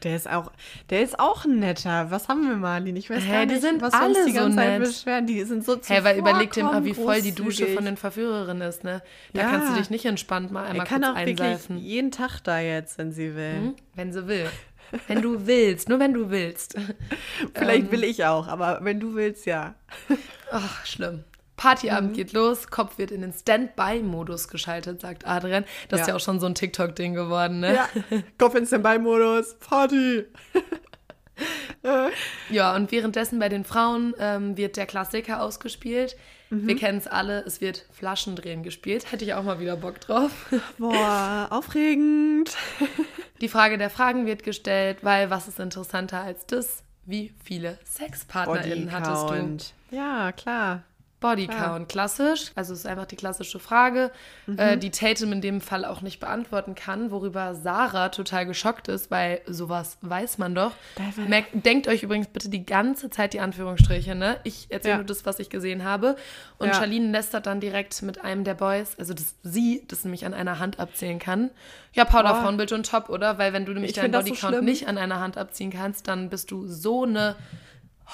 [0.03, 0.51] Der ist auch,
[0.89, 2.09] der ist auch ein netter.
[2.11, 2.95] Was haben wir, Marlin?
[2.95, 4.87] Ich weiß Hä, gar die nicht, sind was alle die ganze so Zeit nett.
[4.87, 5.27] beschweren.
[5.27, 8.67] Die sind so Hä, weil überleg dir mal, wie voll die Dusche von den Verführerinnen
[8.67, 9.01] ist, ne?
[9.33, 9.49] Da Ja.
[9.49, 11.77] kannst du dich nicht entspannt mal Er einmal kann kurz auch wirklich einseifen.
[11.77, 13.55] jeden Tag da jetzt, wenn sie will.
[13.55, 13.75] Hm?
[13.95, 14.49] Wenn sie will.
[15.07, 16.75] Wenn du willst, nur wenn du willst.
[17.53, 17.91] Vielleicht Ähm.
[17.91, 19.75] will ich auch, aber wenn du willst, ja.
[20.51, 21.15] Ach, schlimm.
[21.17, 21.23] Mhm.
[21.57, 25.63] Partyabend geht los, Kopf wird in den Standby-Modus geschaltet, sagt Adrian.
[25.89, 26.13] Das ist Ja.
[26.13, 27.75] ja auch schon so ein TikTok-Ding geworden, ne?
[27.75, 27.89] Ja,
[28.39, 30.25] Kopf in Standby-Modus, Party.
[32.51, 36.15] Ja, und währenddessen bei den Frauen ähm, wird der Klassiker ausgespielt.
[36.51, 36.67] Mhm.
[36.67, 39.11] Wir kennen es alle, es wird Flaschendrehen gespielt.
[39.11, 40.31] Hätte ich auch mal wieder Bock drauf.
[40.77, 42.55] Boah, aufregend.
[43.41, 46.83] Die Frage der Fragen wird gestellt, weil was ist interessanter als das?
[47.05, 49.29] Wie viele SexpartnerInnen hattest
[49.91, 49.95] du?
[49.95, 50.83] Ja, klar.
[51.21, 52.51] Bodycount, klassisch.
[52.55, 54.11] Also es ist einfach die klassische Frage,
[54.47, 54.59] Mhm.
[54.59, 59.09] äh, die Tatum in dem Fall auch nicht beantworten kann, worüber Sarah total geschockt ist,
[59.11, 60.73] weil sowas weiß man doch.
[61.27, 64.37] Merkt, denkt euch übrigens bitte die ganze Zeit die Anführungsstriche, ne?
[64.43, 64.97] Ich erzähle Ja.
[64.97, 66.15] nur das, was ich gesehen habe.
[66.57, 66.73] Und Ja.
[66.73, 70.59] Charlene lästert dann direkt mit einem der Boys, also das sie, das nämlich an einer
[70.59, 71.51] Hand abzählen kann.
[71.93, 72.41] Ja, Paula.
[72.41, 73.37] Frauenbild und top, oder?
[73.37, 74.65] Weil wenn du nämlich Ich deinen so Bodycount schlimm.
[74.65, 77.35] nicht an einer Hand abziehen kannst, dann bist du so eine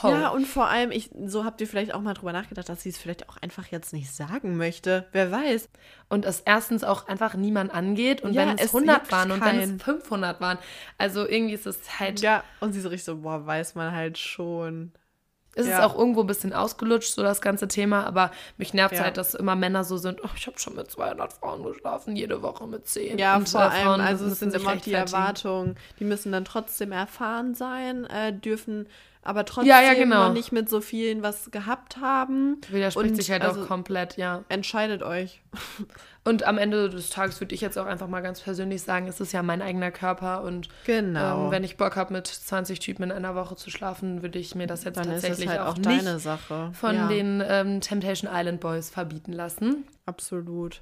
[0.04, 0.10] Ho.
[0.10, 2.90] Ja, und vor allem, ich, so habt ihr vielleicht auch mal drüber nachgedacht, dass sie
[2.90, 5.08] es vielleicht auch einfach jetzt nicht sagen möchte.
[5.12, 5.70] Wer weiß.
[6.10, 9.32] und es erstens auch einfach niemand angeht und Ja, wenn es es 100 juckt waren
[9.32, 9.76] und wenn keinen.
[9.78, 10.58] es 500 waren.
[10.98, 14.18] Also irgendwie ist es halt, Ja, und sie so richtig so, boah, weiß man halt
[14.18, 14.92] schon.
[15.56, 15.86] es ist ja.
[15.88, 19.02] auch irgendwo ein bisschen ausgelutscht, so das ganze Thema, aber mich nervt Ja.
[19.02, 22.44] halt, dass immer Männer so sind, oh, ich habe schon mit 200 Frauen geschlafen, jede
[22.44, 23.18] Woche mit 10.
[23.18, 24.94] Ja, und, vor allem, Frauen also es sind immer die.
[24.94, 25.76] Erwartungen.
[26.00, 28.88] Die müssen dann trotzdem erfahren sein, äh, dürfen
[29.24, 30.28] aber trotzdem Ja, ja, genau.
[30.28, 32.60] noch nicht mit so vielen was gehabt haben.
[32.70, 34.44] Widerspricht Und sich halt also- auch komplett, ja.
[34.50, 35.42] Entscheidet euch.
[36.24, 39.22] Und am Ende des Tages würde ich jetzt auch einfach mal ganz persönlich sagen, es
[39.22, 41.46] ist ja mein eigener Körper und Genau.
[41.46, 44.54] ähm, wenn ich Bock habe, mit 20 Typen in einer Woche zu schlafen, würde ich
[44.54, 46.72] mir das jetzt dann tatsächlich halt auch, auch nicht Sache.
[46.74, 49.86] von ja, den ähm, Temptation Island Boys verbieten lassen.
[50.06, 50.82] Absolut.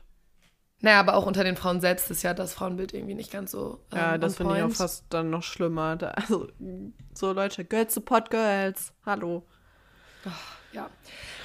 [0.85, 3.79] Naja, aber auch unter den Frauen selbst ist ja das Frauenbild irgendwie nicht ganz so.
[3.91, 5.95] Ähm, Ja, das finde ich auch fast dann noch schlimmer.
[5.95, 6.47] Da, also,
[7.11, 8.93] so Leute, Girls support Girls.
[9.03, 9.47] Hallo.
[10.73, 10.91] Ja.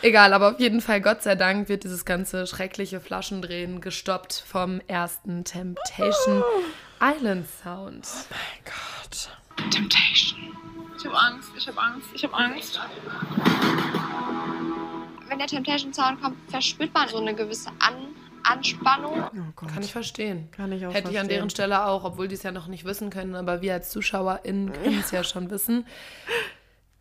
[0.02, 4.82] Egal, aber auf jeden Fall, Gott sei Dank, wird dieses ganze schreckliche Flaschendrehen gestoppt vom
[4.88, 6.44] ersten Temptation
[7.00, 8.06] Island Sound.
[8.66, 9.30] Gott.
[9.70, 10.54] Temptation.
[10.98, 12.78] Ich habe Angst, ich habe Angst, ich habe Angst.
[15.30, 19.22] Wenn der Temptation Sound kommt, verspürt man so eine gewisse An Anspannung.
[19.22, 19.66] Oh.
[19.66, 20.50] Kann ich verstehen.
[20.52, 21.28] Kann ich auch Hätte ich an verstehen.
[21.28, 24.72] deren Stelle auch, obwohl die es ja noch nicht wissen können, aber wir als ZuschauerInnen
[24.82, 25.86] können es ja schon wissen.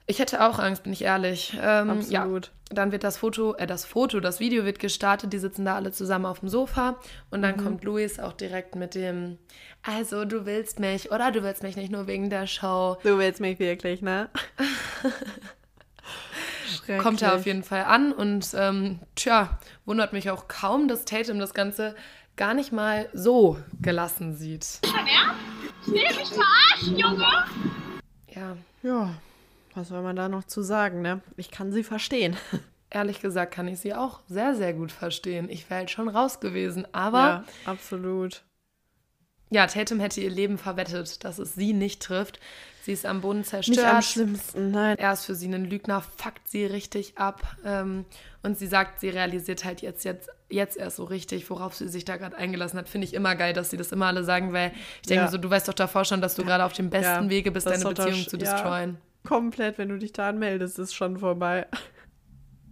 [0.05, 1.53] Ich hätte auch Angst, bin ich ehrlich.
[1.61, 2.51] Ähm, ja, Absolut.
[2.71, 5.91] dann wird das Foto, äh, das Foto, das Video wird gestartet, die sitzen da alle
[5.91, 6.97] zusammen auf dem Sofa
[7.29, 7.43] und Mhm.
[7.43, 9.37] dann kommt Luis auch direkt mit dem,
[9.83, 12.97] also du willst mich oder du willst mich nicht nur wegen der Show.
[13.03, 14.29] Du willst mich wirklich, ne?
[16.97, 21.39] Kommt er auf jeden Fall an und ähm, tja, wundert mich auch kaum, dass Tatum
[21.39, 21.95] das Ganze
[22.35, 24.79] gar nicht mal so gelassen sieht.
[24.83, 27.25] Ich will mich verarschen, Junge!
[28.33, 29.11] Ja, Ja,
[29.75, 31.21] was soll man da noch zu sagen, ne?
[31.37, 32.35] Ich kann sie verstehen.
[32.89, 35.49] ehrlich gesagt kann ich sie auch sehr, sehr gut verstehen.
[35.49, 38.43] Ich wäre halt schon raus gewesen, aber ja, absolut.
[39.52, 42.39] Ja, Tatum hätte ihr Leben verwettet, dass es sie nicht trifft.
[42.84, 44.04] Sie ist am Boden Nicht am zerstört.
[44.06, 44.97] schlimmsten, nein.
[44.97, 47.58] er ist für sie ein Lügner, fuckt sie richtig ab.
[47.66, 48.06] Ähm,
[48.41, 52.06] und sie sagt, sie realisiert halt jetzt, jetzt jetzt erst so richtig, worauf sie sich
[52.06, 52.89] da gerade eingelassen hat.
[52.89, 54.72] Finde ich immer geil, dass sie das immer alle sagen, weil
[55.02, 55.28] ich denke Ja.
[55.30, 57.68] so, du weißt doch davor schon, dass du gerade auf dem besten Ja, Wege bist,
[57.68, 58.54] deine Beziehung zu ja.
[58.54, 58.97] destroyen.
[59.28, 61.68] Komplett, wenn du dich da anmeldest, ist schon vorbei.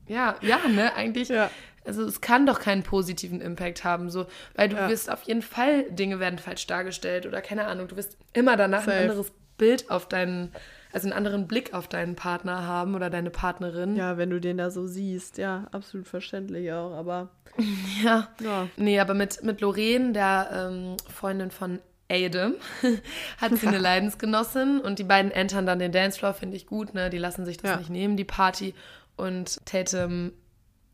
[0.07, 1.27] Ja, ja, ne, eigentlich.
[1.29, 1.51] Ja.
[1.87, 4.25] Also es kann doch keinen positiven Impact haben, so,
[4.55, 4.89] weil du Ja.
[4.89, 8.83] wirst auf jeden Fall, Dinge werden falsch dargestellt oder keine Ahnung, du wirst immer danach
[8.83, 8.91] Safe.
[8.97, 10.51] ein anderes Bild auf deinen,
[10.91, 13.95] also einen anderen Blick auf deinen Partner haben oder deine Partnerin.
[13.95, 17.29] Ja, wenn du den da so siehst, ja, absolut verständlich auch, aber
[18.03, 18.27] Ja.
[18.41, 18.67] ja.
[18.77, 21.79] Nee, aber mit, mit Lorraine, der ähm, Freundin von
[22.09, 22.53] Adam,
[23.41, 27.09] hat sie eine Leidensgenossin und die beiden entern dann den Dancefloor, finde ich gut, ne?
[27.09, 27.77] Die lassen sich das Ja.
[27.77, 28.73] nicht nehmen, die Party.
[29.15, 30.31] Und Tatum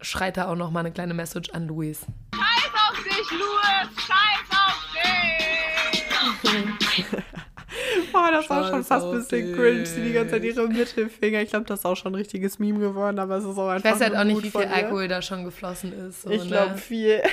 [0.03, 2.05] schreit da auch noch mal eine kleine Message an Luis.
[2.35, 3.89] Scheiß auf dich, Louis!
[4.05, 4.87] Scheiß auf
[6.83, 7.23] dich!
[8.13, 11.41] Boah, das war schon fast ein bisschen cringe, sie die ganze Zeit ihre Mittelfinger.
[11.41, 13.83] Ich glaube, das ist auch schon ein richtiges Meme geworden, aber es ist auch Ich
[13.83, 14.61] einfach weiß halt auch nicht, wie viel.
[14.61, 16.21] Alkohol da schon geflossen ist.
[16.21, 16.49] So, Ich ne?
[16.49, 17.21] glaube viel.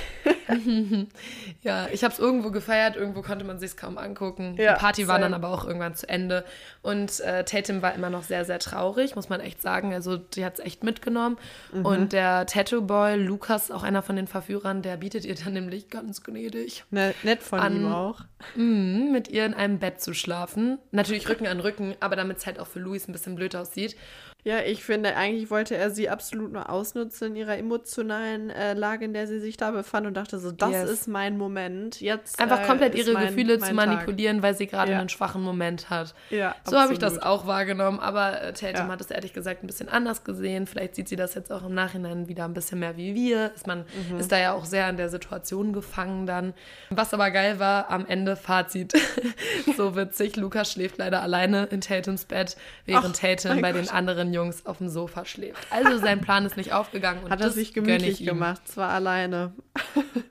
[1.63, 4.55] Ja, ich habe es irgendwo gefeiert, irgendwo konnte man sich kaum angucken.
[4.59, 6.45] Ja, die Party war dann aber auch irgendwann zu Ende.
[6.83, 9.93] Und äh, Tatum war immer noch sehr, sehr traurig, muss man echt sagen.
[9.95, 11.37] Also die hat es echt mitgenommen.
[11.73, 11.87] Mhm.
[11.87, 16.23] Und der Tattoo-Boy, Lukas, auch einer von den Verführern, der bietet ihr dann nämlich ganz
[16.23, 18.21] gnädig, Ne, nett von An- ihm auch.
[18.57, 20.70] mhm, mit ihr in einem Bett zu schlafen.
[20.91, 23.97] Natürlich Rücken an Rücken, aber damit es halt auch für Luis ein bisschen blöd aussieht.
[24.45, 29.05] Ja, ich finde, eigentlich wollte er sie absolut nur ausnutzen in ihrer emotionalen äh, Lage,
[29.05, 30.91] in der sie sich da befand und dachte so, das Yes.
[30.91, 32.01] ist mein Moment.
[32.01, 33.87] Jetzt Einfach äh, komplett ihre mein, Gefühle mein zu Tag.
[33.87, 34.99] manipulieren, weil sie gerade Ja.
[35.01, 36.15] einen schwachen Moment hat.
[36.31, 38.93] Ja, So habe ich das auch wahrgenommen, aber äh, Tatum Ja.
[38.93, 40.67] hat es ehrlich gesagt ein bisschen anders gesehen.
[40.67, 43.53] Vielleicht sieht sie das jetzt auch im Nachhinein wieder ein bisschen mehr wie wir.
[43.55, 44.19] Ist, man Mhm.
[44.19, 46.55] ist da ja auch sehr in der Situation gefangen dann.
[46.91, 48.93] Was aber geil war, am Ende Fazit.
[49.77, 53.83] so witzig, Lukas schläft leider alleine in Tatums Bett, während Ach, Tatum bei Gott.
[53.83, 55.67] den anderen Jungs auf dem Sofa schläft.
[55.71, 57.25] Also sein Plan ist nicht aufgegangen.
[57.25, 59.53] Und Hat er sich gemütlich gemacht, zwar alleine.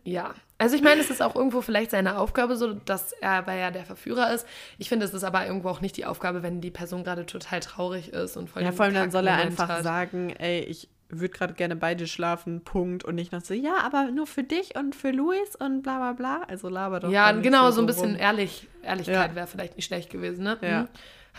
[0.03, 0.33] Ja.
[0.57, 3.71] Also ich meine, es ist auch irgendwo vielleicht seine Aufgabe, so dass er, weil er
[3.71, 4.45] der Verführer ist.
[4.77, 7.61] Ich finde, es ist aber irgendwo auch nicht die Aufgabe, wenn die Person gerade total
[7.61, 9.83] traurig ist und voll Ja, vor allem dann soll er einfach hat.
[9.83, 13.05] sagen, ey, ich würde gerade gerne bei dir schlafen, Punkt.
[13.05, 16.11] Und nicht noch so, ja, aber nur für dich und für Luis und bla bla
[16.11, 16.41] bla.
[16.49, 17.09] Also laber doch.
[17.09, 18.19] Ja, genau, so ein bisschen rum.
[18.19, 19.35] ehrlich, Ehrlichkeit Ja.
[19.35, 20.57] wäre vielleicht nicht schlecht gewesen, ne?
[20.61, 20.79] Ja.
[20.81, 20.87] Hm.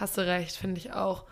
[0.00, 1.24] Hast du recht, finde ich auch.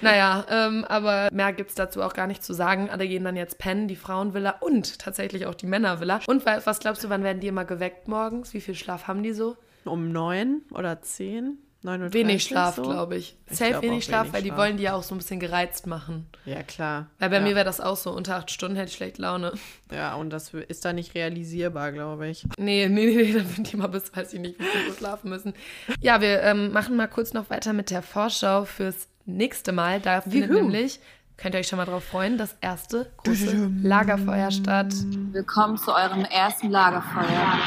[0.00, 2.88] naja, ähm, aber mehr gibt es dazu auch gar nicht zu sagen.
[2.90, 6.20] Alle gehen dann jetzt pennen, die Frauenvilla und tatsächlich auch die Männervilla.
[6.26, 8.54] Und wa- was glaubst du, wann werden die immer geweckt morgens?
[8.54, 9.56] Wie viel Schlaf haben die so?
[9.84, 11.58] Um neun oder zehn?
[11.86, 12.82] 9.30 Wenig Schlaf, so?
[12.82, 13.36] glaube ich.
[13.48, 14.58] Ich Safe glaub wenig Schlaf, wenig weil die Schlaf.
[14.58, 16.26] wollen die ja auch so ein bisschen gereizt machen.
[16.44, 17.06] Ja, klar.
[17.20, 17.42] Weil bei ja.
[17.42, 19.52] mir wäre das auch so, unter acht Stunden hätte ich schlecht Laune.
[19.92, 22.44] Ja, und das ist da nicht realisierbar, glaube ich.
[22.58, 25.54] Nee, nee, nee, dann würden die mal bis, weiß ich nicht, wie viel schlafen müssen.
[26.00, 30.00] Ja, wir ähm, machen mal kurz noch weiter mit der Vorschau fürs nächste Mal.
[30.00, 30.62] Da findet Juhu.
[30.62, 30.98] nämlich,
[31.36, 34.92] könnt ihr euch schon mal drauf freuen, das erste große Lagerfeuer statt.
[35.30, 37.60] Willkommen zu eurem ersten Lagerfeuer.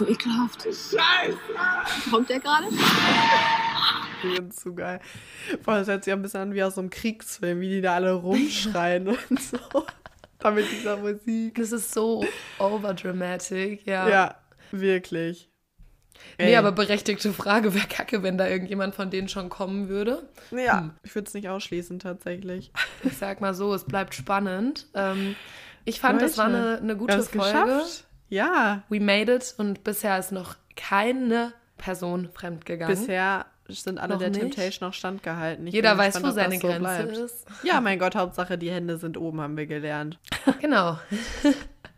[0.00, 0.62] Ist so ekelhaft.
[0.62, 2.10] Scheiße!
[2.10, 2.66] Kommt der gerade?
[4.22, 5.00] Übrigens zu geil.
[5.64, 7.94] Boah, das hört sich ein bisschen an wie aus so einem Kriegsfilm, wie die da
[7.94, 9.58] alle rumschreien und so.
[10.40, 11.56] Da mit dieser Musik.
[11.56, 12.24] Das ist so
[12.60, 14.08] overdramatic, ja.
[14.08, 14.34] Ja,
[14.70, 15.50] wirklich.
[16.38, 16.56] Nee, Ey.
[16.56, 20.28] aber berechtigte Frage, wäre kacke, wenn da irgendjemand von denen schon kommen würde.
[20.52, 20.90] Ja, Hm.
[21.02, 22.70] ich würde es nicht ausschließen, tatsächlich.
[23.02, 24.86] Ich sag mal so, es bleibt spannend.
[24.94, 25.34] Ähm,
[25.84, 27.38] ich fand, das war eine, Leute, eine gute Folge.
[27.64, 28.04] geschafft.
[28.28, 32.96] Ja, We made it und bisher ist noch keine Person fremdgegangen.
[32.96, 34.40] bisher sind alle Noch der nicht?
[34.40, 35.66] Temptation noch standgehalten.
[35.66, 37.16] Ich Jeder weiß, gespannt, wo seine so Grenze bleibt.
[37.18, 37.46] ist.
[37.62, 40.18] Ja, mein Gott, Hauptsache die Hände sind oben, haben wir gelernt.
[40.60, 40.98] Genau.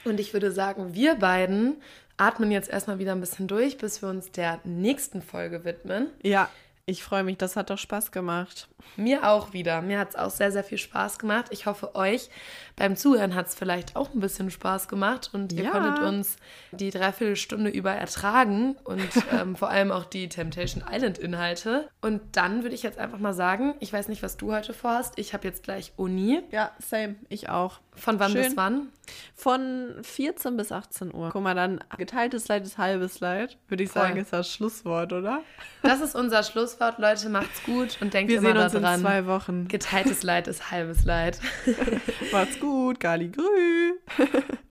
[0.05, 1.77] Und ich würde sagen, wir beiden
[2.17, 6.09] atmen jetzt erstmal wieder ein bisschen durch, bis wir uns der nächsten Folge widmen.
[6.23, 6.49] Ja,
[6.91, 8.69] ich freue mich, das hat doch Spaß gemacht.
[8.97, 9.81] Mir auch wieder.
[9.83, 11.47] Mir hat es auch sehr, sehr viel Spaß gemacht.
[11.51, 12.29] Ich hoffe, euch
[12.77, 15.71] beim Zuhören hat es vielleicht auch ein bisschen Spaß gemacht und ihr Ja.
[15.71, 16.37] konntet uns
[16.73, 19.01] die Dreiviertelstunde über ertragen und
[19.33, 21.89] ähm, vor allem auch die Temptation Island Inhalte.
[22.01, 25.15] Und dann würde ich jetzt einfach mal sagen, ich weiß nicht, was du heute vorhast.
[25.17, 26.43] Ich habe jetzt gleich Uni.
[26.51, 27.79] Ja, same, ich auch.
[27.97, 28.45] Von wann Schön.
[28.45, 28.89] bis wann?
[29.35, 31.31] Von 14 bis 18 Uhr.
[31.33, 33.59] Guck mal, dann geteiltes Leid ist halbes Leid.
[33.69, 34.03] Würde ich Voll.
[34.03, 35.43] sagen, ist das Schlusswort, oder?
[35.83, 37.29] Das ist unser Schlusswort, Leute.
[37.29, 39.01] Macht's gut und denkt Wir immer sehen uns in daran.
[39.01, 39.69] zwei Wochen.
[39.69, 41.41] Geteiltes Leid ist halbes Leid.
[42.33, 43.95] Macht's gut, Gali Grü.